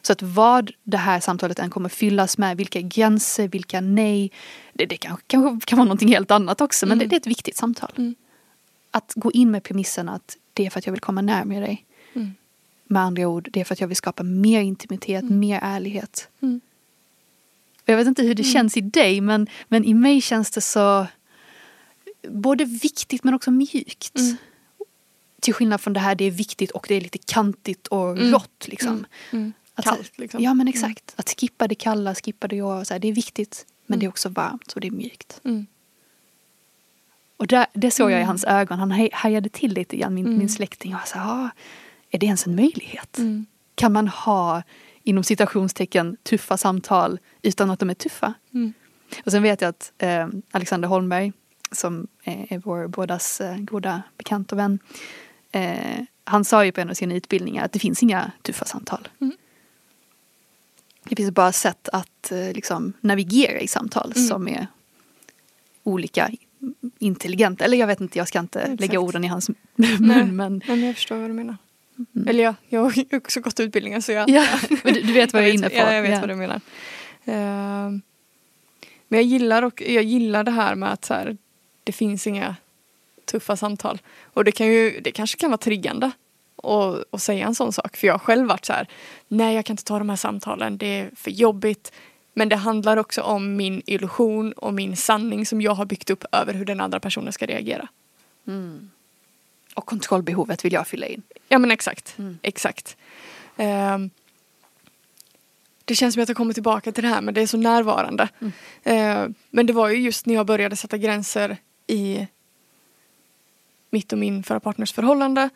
Så 0.01 0.13
att 0.13 0.21
vad 0.21 0.71
det 0.83 0.97
här 0.97 1.19
samtalet 1.19 1.59
än 1.59 1.69
kommer 1.69 1.89
fyllas 1.89 2.37
med, 2.37 2.57
vilka 2.57 2.81
gränser, 2.81 3.47
vilka 3.47 3.81
nej. 3.81 4.31
Det, 4.73 4.85
det 4.85 4.97
kanske, 4.97 5.23
kanske 5.27 5.65
kan 5.65 5.77
vara 5.77 5.85
någonting 5.85 6.09
helt 6.09 6.31
annat 6.31 6.61
också, 6.61 6.85
men 6.85 6.97
det, 6.97 7.03
Mm. 7.03 7.09
det 7.09 7.15
är 7.15 7.19
ett 7.19 7.27
viktigt 7.27 7.57
samtal. 7.57 7.91
Mm. 7.97 8.15
Att 8.91 9.13
gå 9.15 9.31
in 9.31 9.51
med 9.51 9.63
premissen 9.63 10.09
att 10.09 10.37
det 10.53 10.65
är 10.65 10.69
för 10.69 10.79
att 10.79 10.85
jag 10.85 10.91
vill 10.93 11.01
komma 11.01 11.21
närmare 11.21 11.59
dig. 11.59 11.85
Mm. 12.13 12.33
Med 12.87 13.01
andra 13.01 13.27
ord, 13.27 13.49
det 13.51 13.59
är 13.59 13.63
för 13.65 13.73
att 13.73 13.81
jag 13.81 13.87
vill 13.87 13.97
skapa 13.97 14.23
mer 14.23 14.61
intimitet, 14.61 15.23
mer 15.23 15.59
ärlighet. 15.63 16.29
Mm. 16.41 16.61
Jag 17.85 17.97
vet 17.97 18.07
inte 18.07 18.23
hur 18.23 18.35
det 18.35 18.43
känns 18.43 18.77
i 18.77 18.81
dig, 18.81 19.21
men, 19.21 19.47
men 19.67 19.85
i 19.85 19.93
mig 19.93 20.21
känns 20.21 20.51
det 20.51 20.61
så 20.61 21.07
både 22.29 22.65
viktigt 22.65 23.23
men 23.23 23.33
också 23.33 23.51
mjukt. 23.51 24.19
Mm. 24.19 24.35
Till 25.41 25.53
skillnad 25.53 25.81
från 25.81 25.93
det 25.93 25.99
här, 25.99 26.15
det 26.15 26.25
är 26.25 26.31
viktigt 26.31 26.71
och 26.71 26.85
det 26.89 26.95
är 26.95 27.01
lite 27.01 27.17
kantigt 27.17 27.87
och 27.87 28.11
Mm. 28.11 28.31
rått 28.31 28.67
liksom. 28.67 28.91
Mm. 28.91 29.05
Mm. 29.31 29.53
Att 29.75 29.85
Kallt 29.85 30.17
liksom. 30.17 30.43
Ja 30.43 30.53
men 30.53 30.67
exakt. 30.67 31.13
Att 31.15 31.29
skippa 31.39 31.67
det 31.67 31.75
kalla, 31.75 32.15
skippa 32.15 32.47
det 32.47 32.55
råa. 32.59 32.85
Så 32.85 32.93
här, 32.93 32.99
det 32.99 33.07
är 33.07 33.13
viktigt 33.13 33.65
men 33.85 33.93
Mm. 33.93 33.99
det 33.99 34.05
är 34.05 34.09
också 34.09 34.29
varmt 34.29 34.73
och 34.73 34.81
det 34.81 34.87
är 34.87 34.91
mjukt. 34.91 35.39
Mm. 35.43 35.67
Och 37.37 37.47
där, 37.47 37.65
det 37.73 37.91
såg 37.91 38.11
jag 38.11 38.17
i 38.17 38.21
Mm. 38.21 38.27
hans 38.27 38.43
ögon. 38.43 38.79
Han 38.79 38.91
haj- 38.91 39.09
hajade 39.13 39.49
till 39.49 39.73
lite 39.73 39.97
grann, 39.97 40.13
min, 40.13 40.25
Mm. 40.25 40.37
min 40.39 40.49
släkting. 40.49 40.91
Jag 40.91 41.07
sa, 41.07 41.19
ah, 41.19 41.49
är 42.11 42.19
det 42.19 42.25
ens 42.25 42.47
en 42.47 42.55
möjlighet? 42.55 43.17
Mm. 43.17 43.45
Kan 43.75 43.93
man 43.93 44.07
ha 44.07 44.63
inom 45.05 45.23
citationstecken 45.23 46.17
tuffa 46.23 46.57
samtal 46.57 47.19
utan 47.41 47.69
att 47.69 47.79
de 47.79 47.89
är 47.89 47.93
tuffa? 47.93 48.33
Mm. 48.53 48.73
Och 49.25 49.31
sen 49.31 49.43
vet 49.43 49.61
jag 49.61 49.69
att 49.69 49.93
eh, 49.97 50.27
Alexander 50.51 50.87
Holmberg 50.87 51.33
som 51.71 52.07
är, 52.23 52.53
är 52.53 52.57
vår 52.59 52.87
bådas 52.87 53.41
eh, 53.41 53.57
goda 53.57 54.01
bekant 54.17 54.51
och 54.51 54.57
vän. 54.57 54.79
Eh, 55.51 56.01
han 56.23 56.45
sa 56.45 56.65
ju 56.65 56.71
på 56.71 56.81
en 56.81 56.89
av 56.89 56.93
sina 56.93 57.15
utbildningar 57.15 57.65
att 57.65 57.71
det 57.71 57.79
finns 57.79 58.03
inga 58.03 58.31
tuffa 58.41 58.65
samtal. 58.65 59.07
Mm. 59.21 59.35
Det 61.03 61.15
finns 61.15 61.31
bara 61.31 61.51
sätt 61.51 61.89
att 61.93 62.31
eh, 62.31 62.53
liksom 62.53 62.93
navigera 63.01 63.59
i 63.59 63.67
samtal 63.67 64.11
Mm. 64.15 64.27
som 64.27 64.47
är 64.47 64.67
olika 65.83 66.31
intelligenta. 66.99 67.65
Eller 67.65 67.77
jag 67.77 67.87
vet 67.87 68.01
inte, 68.01 68.17
jag 68.17 68.27
ska 68.27 68.39
inte 68.39 68.59
Exakt. 68.61 68.81
lägga 68.81 68.99
orden 68.99 69.23
i 69.23 69.27
hans 69.27 69.49
Nej. 69.75 69.99
mun. 69.99 70.35
Men, 70.35 70.61
Men 70.67 70.83
jag 70.85 70.95
förstår 70.95 71.15
vad 71.17 71.29
du 71.29 71.33
menar. 71.33 71.57
Mm. 71.97 72.27
Eller 72.27 72.43
ja, 72.43 72.55
jag 72.69 72.79
har 72.79 72.93
också 73.13 73.41
gått 73.41 73.59
utbildningen 73.59 74.01
så 74.01 74.11
jag, 74.11 74.29
ja, 74.29 74.45
men 74.83 74.93
du, 74.93 75.01
du 75.01 75.13
vet 75.13 75.33
vad 75.33 75.41
jag, 75.41 75.49
är 75.49 75.53
inne 75.53 75.69
på. 75.69 75.75
Ja, 75.75 75.93
jag 75.93 76.01
vet 76.01 76.11
Ja. 76.11 76.19
vad 76.19 76.29
du 76.29 76.35
menar. 76.35 76.61
Ehm, 77.25 78.01
men 79.07 79.19
jag 79.19 79.23
gillar, 79.23 79.63
och, 79.63 79.81
jag 79.81 80.03
gillar 80.03 80.43
det 80.43 80.51
här 80.51 80.75
med 80.75 80.91
att 80.91 81.05
så 81.05 81.13
här, 81.13 81.37
det 81.83 81.91
finns 81.91 82.27
inga 82.27 82.55
tuffa 83.25 83.55
samtal. 83.55 84.01
Och 84.23 84.43
det, 84.43 84.51
kan 84.51 84.67
ju, 84.67 84.99
det 84.99 85.11
kanske 85.11 85.37
kan 85.37 85.49
vara 85.49 85.57
triggande 85.57 86.11
att 87.11 87.21
säga 87.21 87.45
en 87.47 87.55
sån 87.55 87.73
sak. 87.73 87.97
För 87.97 88.07
jag 88.07 88.13
har 88.13 88.19
själv 88.19 88.47
varit 88.47 88.65
så 88.65 88.73
här, 88.73 88.87
nej 89.27 89.55
jag 89.55 89.65
kan 89.65 89.73
inte 89.73 89.83
ta 89.83 89.99
de 89.99 90.09
här 90.09 90.15
samtalen, 90.15 90.77
det 90.77 90.87
är 90.87 91.09
för 91.15 91.31
jobbigt. 91.31 91.91
Men 92.33 92.49
det 92.49 92.55
handlar 92.55 92.97
också 92.97 93.21
om 93.21 93.55
min 93.55 93.81
illusion 93.85 94.51
och 94.51 94.73
min 94.73 94.95
sanning 94.97 95.45
som 95.45 95.61
jag 95.61 95.71
har 95.71 95.85
byggt 95.85 96.09
upp 96.09 96.25
över 96.31 96.53
hur 96.53 96.65
den 96.65 96.79
andra 96.79 96.99
personen 96.99 97.33
ska 97.33 97.45
reagera. 97.45 97.87
Mm. 98.47 98.89
Och 99.75 99.85
kontrollbehovet 99.85 100.65
vill 100.65 100.73
jag 100.73 100.87
fylla 100.87 101.07
in. 101.07 101.21
Ja 101.49 101.59
men 101.59 101.71
exakt. 101.71 102.15
Mm. 102.17 102.37
Exakt. 102.41 102.97
Ehm, 103.57 104.09
det 105.85 105.95
känns 105.95 106.13
som 106.13 106.23
att 106.23 106.29
jag 106.29 106.37
kommer 106.37 106.53
tillbaka 106.53 106.91
till 106.91 107.03
det 107.03 107.09
här 107.09 107.21
men 107.21 107.33
det 107.33 107.41
är 107.41 107.47
så 107.47 107.57
närvarande. 107.57 108.29
Mm. 108.39 108.53
Ehm, 108.83 109.33
men 109.49 109.65
det 109.65 109.73
var 109.73 109.89
ju 109.89 109.97
just 109.97 110.25
när 110.25 110.35
jag 110.35 110.45
började 110.45 110.75
sätta 110.75 110.97
gränser 110.97 111.57
i 111.87 112.27
mitt 113.89 114.13
och 114.13 114.19
min 114.19 114.43
förra 114.43 114.59
partners 114.59 114.93
förhållande. 114.93 115.49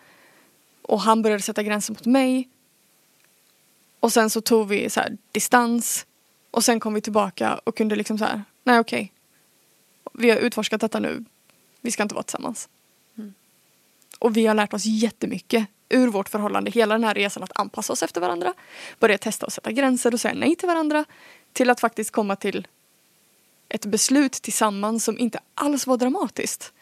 Och 0.81 1.01
han 1.01 1.21
började 1.21 1.43
sätta 1.43 1.63
gränser 1.63 1.93
mot 1.93 2.05
mig. 2.05 2.49
Och 3.99 4.13
sen 4.13 4.29
så 4.29 4.41
tog 4.41 4.67
vi 4.67 4.89
så 4.89 4.99
här 4.99 5.17
distans. 5.31 6.05
Och 6.51 6.63
sen 6.63 6.79
kom 6.79 6.93
vi 6.93 7.01
tillbaka 7.01 7.59
och 7.63 7.77
kunde 7.77 7.95
liksom 7.95 8.17
så 8.17 8.25
här, 8.25 8.43
nej 8.63 8.79
okej. 8.79 9.13
Vi 10.13 10.29
har 10.29 10.37
utforskat 10.37 10.81
detta 10.81 10.99
nu. 10.99 11.25
Vi 11.81 11.91
ska 11.91 12.03
inte 12.03 12.15
vara 12.15 12.23
tillsammans. 12.23 12.69
Och 14.19 14.37
vi 14.37 14.45
har 14.45 14.55
lärt 14.55 14.73
oss 14.73 14.85
jättemycket 14.85 15.67
ur 15.89 16.07
vårt 16.07 16.29
förhållande. 16.29 16.71
Hela 16.71 16.95
den 16.95 17.03
här 17.03 17.13
resan 17.13 17.43
att 17.43 17.59
anpassa 17.59 17.93
oss 17.93 18.03
efter 18.03 18.21
varandra. 18.21 18.53
Börja 18.99 19.17
testa 19.17 19.45
att 19.45 19.53
sätta 19.53 19.71
gränser 19.71 20.13
och 20.13 20.19
säga 20.19 20.33
nej 20.33 20.55
till 20.55 20.67
varandra. 20.67 21.05
Till 21.53 21.69
att 21.69 21.79
faktiskt 21.79 22.11
komma 22.11 22.35
till 22.35 22.67
ett 23.69 23.85
beslut 23.85 24.31
tillsammans 24.31 25.03
som 25.03 25.19
inte 25.19 25.39
alls 25.53 25.87
var 25.87 25.97
dramatiskt. 25.97 26.73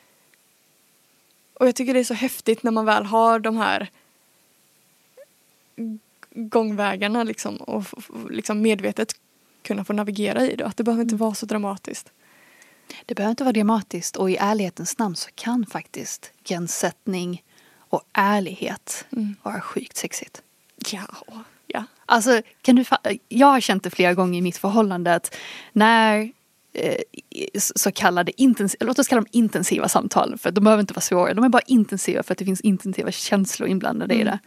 Och 1.54 1.68
jag 1.68 1.76
tycker 1.76 1.94
det 1.94 2.00
är 2.00 2.04
så 2.04 2.14
häftigt 2.14 2.64
när 2.64 2.72
man 2.72 2.86
väl 2.86 3.04
har 3.04 3.40
de 3.40 3.58
här 3.58 3.90
gångvägarna 6.32 7.24
liksom 7.24 7.58
och 7.58 7.86
liksom 8.30 8.62
medvetet 8.62 9.16
kunna 9.62 9.86
få 9.86 9.94
navigera 9.94 10.46
i 10.46 10.56
det. 10.56 10.66
Att 10.66 10.78
det 10.78 10.84
behöver 10.84 11.04
inte 11.04 11.16
vara 11.16 11.34
så 11.34 11.46
dramatiskt. 11.46 12.12
Det 13.06 13.16
behöver 13.16 13.30
inte 13.30 13.44
vara 13.44 13.54
dramatiskt 13.54 14.16
och 14.16 14.32
i 14.32 14.38
ärlighetens 14.40 14.98
namn 14.98 15.16
så 15.16 15.30
kan 15.36 15.66
faktiskt 15.66 16.32
gränssättning 16.44 17.44
och 17.90 18.02
ärlighet 18.14 19.06
Mm. 19.12 19.36
vara 19.44 19.62
sjukt 19.62 19.98
sexigt. 19.98 20.42
Ja, 20.92 21.08
ja. 21.68 21.84
Alltså, 22.06 22.42
kan 22.62 22.76
du 22.76 22.84
jag 23.30 23.48
har 23.48 23.60
känt 23.60 23.84
det 23.84 23.90
flera 23.90 24.14
gånger 24.14 24.40
i 24.40 24.42
mitt 24.42 24.58
förhållande 24.58 25.16
att 25.16 25.36
när 25.74 26.32
eh, 26.74 27.02
så 27.58 27.92
kallade 27.92 28.42
intensiva, 28.42 28.86
låt 28.86 29.00
oss 29.00 29.08
kalla 29.08 29.22
dem 29.22 29.30
intensiva 29.32 29.90
samtal 29.90 30.38
för 30.38 30.52
de 30.52 30.64
behöver 30.64 30.82
inte 30.82 30.94
vara 30.94 31.02
svåra, 31.02 31.34
de 31.34 31.46
är 31.46 31.50
bara 31.50 31.62
intensiva 31.68 32.24
för 32.24 32.32
att 32.32 32.38
det 32.38 32.46
finns 32.46 32.62
intensiva 32.62 33.12
känslor 33.12 33.70
inblandade 33.70 34.14
mm. 34.14 34.28
i 34.28 34.32
det. 34.32 34.40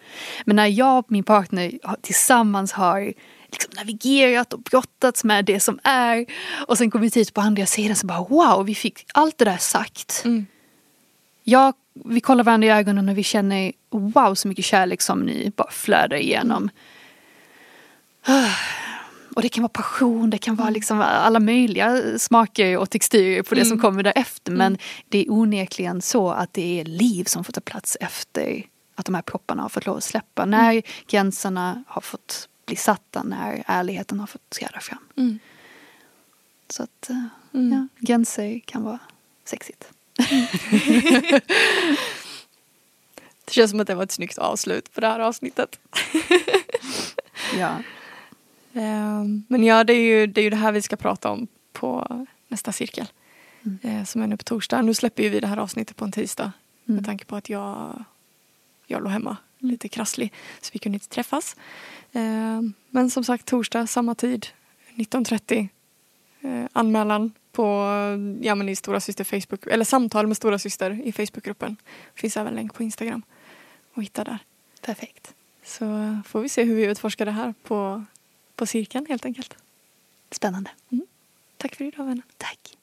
Men 0.44 0.56
när 0.56 0.66
jag 0.66 0.98
och 0.98 1.12
min 1.12 1.24
partner 1.24 1.72
tillsammans 2.00 2.72
har 2.72 3.12
liksom 3.52 3.72
navigerat 3.76 4.52
och 4.52 4.60
brottats 4.60 5.24
med 5.24 5.44
det 5.44 5.60
som 5.60 5.78
är 5.84 6.26
och 6.66 6.78
sen 6.78 6.90
kommer 6.90 7.10
vi 7.10 7.20
ut 7.20 7.34
på 7.34 7.40
andra 7.40 7.66
sidan 7.66 7.96
så 7.96 8.06
bara 8.06 8.22
wow, 8.22 8.66
vi 8.66 8.74
fick 8.74 9.06
allt 9.14 9.38
det 9.38 9.44
där 9.44 9.56
sagt. 9.56 10.22
Mm. 10.24 10.46
Jag, 11.42 11.74
vi 12.04 12.20
kollar 12.20 12.44
varandra 12.44 12.68
i 12.68 12.70
ögonen 12.70 13.08
och 13.08 13.18
vi 13.18 13.22
känner 13.22 13.72
wow 13.90 14.34
så 14.34 14.48
mycket 14.48 14.64
kärlek 14.64 15.02
som 15.02 15.20
ni 15.20 15.52
bara 15.56 15.70
flödar 15.70 16.16
igenom. 16.16 16.70
Mm. 18.26 18.50
Och 19.34 19.42
det 19.42 19.48
kan 19.48 19.62
vara 19.62 19.68
passion, 19.68 20.30
det 20.30 20.38
kan 20.38 20.56
vara 20.56 20.68
mm. 20.68 20.74
liksom 20.74 21.00
alla 21.00 21.40
möjliga 21.40 22.18
smaker 22.18 22.76
och 22.76 22.90
texturer 22.90 23.42
på 23.42 23.54
det 23.54 23.60
mm. 23.60 23.68
som 23.68 23.80
kommer 23.80 24.02
därefter. 24.02 24.52
Men 24.52 24.66
mm. 24.66 24.78
det 25.08 25.18
är 25.18 25.32
onekligen 25.32 26.02
så 26.02 26.30
att 26.30 26.52
det 26.52 26.80
är 26.80 26.84
liv 26.84 27.24
som 27.24 27.44
får 27.44 27.52
ta 27.52 27.60
plats 27.60 27.96
efter 28.00 28.64
att 28.94 29.06
de 29.06 29.14
här 29.14 29.22
propparna 29.22 29.62
har 29.62 29.68
fått 29.68 29.86
lov 29.86 29.96
att 29.96 30.04
släppa. 30.04 30.42
Mm. 30.42 30.50
När 30.50 30.82
gränserna 31.06 31.84
har 31.86 32.00
fått 32.00 32.48
bli 32.70 32.76
satta, 32.76 33.22
när 33.22 33.64
ärligheten 33.66 34.20
har 34.20 34.26
fått 34.26 34.50
träda 34.50 34.80
fram. 34.80 35.04
Mm. 35.16 35.38
Så 36.68 36.82
att, 36.82 37.10
eh, 37.10 37.24
mm. 37.54 37.72
ja, 37.72 37.88
gränser 38.06 38.58
kan 38.58 38.82
vara 38.82 38.98
sexigt. 39.44 39.92
det 43.44 43.50
känns 43.50 43.70
som 43.70 43.80
att 43.80 43.86
det 43.86 43.94
var 43.94 44.02
ett 44.02 44.12
snyggt 44.12 44.38
avslut 44.38 44.94
på 44.94 45.00
det 45.00 45.06
här 45.06 45.20
avsnittet. 45.20 45.80
ja. 47.58 47.82
Ehm, 48.72 49.44
men 49.48 49.64
ja, 49.64 49.84
det 49.84 49.92
är, 49.92 50.02
ju, 50.02 50.26
det 50.26 50.40
är 50.40 50.42
ju 50.42 50.50
det 50.50 50.56
här 50.56 50.72
vi 50.72 50.82
ska 50.82 50.96
prata 50.96 51.30
om 51.30 51.46
på 51.72 52.26
nästa 52.48 52.72
cirkel. 52.72 53.06
Mm. 53.62 53.78
Eh, 53.82 54.04
som 54.04 54.22
är 54.22 54.26
nu 54.26 54.36
på 54.36 54.44
torsdag. 54.44 54.82
Nu 54.82 54.94
släpper 54.94 55.22
ju 55.22 55.28
vi 55.28 55.40
det 55.40 55.46
här 55.46 55.56
avsnittet 55.56 55.96
på 55.96 56.04
en 56.04 56.12
tisdag. 56.12 56.52
Mm. 56.88 56.96
Med 56.96 57.04
tanke 57.04 57.24
på 57.24 57.36
att 57.36 57.48
jag, 57.48 58.04
jag 58.86 59.02
låg 59.02 59.12
hemma 59.12 59.30
mm. 59.30 59.49
Lite 59.60 59.88
krasslig. 59.88 60.32
Så 60.60 60.70
vi 60.72 60.78
kunde 60.78 60.96
inte 60.96 61.08
träffas. 61.08 61.56
Ehm, 62.12 62.72
men 62.90 63.10
som 63.10 63.24
sagt 63.24 63.46
torsdag 63.46 63.86
samma 63.86 64.14
tid. 64.14 64.46
19.30. 64.94 65.68
Eh, 66.40 66.66
anmälan 66.72 67.32
på 67.52 67.64
ja, 68.40 68.54
men 68.54 68.68
i 68.68 68.76
Stora 68.76 69.00
Syster 69.00 69.24
Facebook, 69.24 69.66
eller 69.66 69.84
samtal 69.84 70.26
med 70.26 70.36
Stora 70.36 70.58
Syster 70.58 71.00
i 71.04 71.12
Facebookgruppen. 71.12 71.76
Finns 72.14 72.36
även 72.36 72.54
länk 72.54 72.74
på 72.74 72.82
Instagram 72.82 73.22
att 73.94 74.04
hitta 74.04 74.24
där. 74.24 74.38
Perfekt. 74.80 75.34
Så 75.64 76.18
får 76.26 76.40
vi 76.40 76.48
se 76.48 76.64
hur 76.64 76.74
vi 76.74 76.84
utforskar 76.84 77.24
det 77.24 77.32
här 77.32 77.54
på 77.62 78.04
på 78.60 78.66
cirkeln 78.66 79.06
helt 79.08 79.24
enkelt. 79.24 79.56
Spännande. 80.30 80.70
Mm. 80.92 81.06
Tack 81.56 81.74
för 81.74 81.84
idag 81.84 82.04
vännen. 82.04 82.22
Tack. 82.36 82.76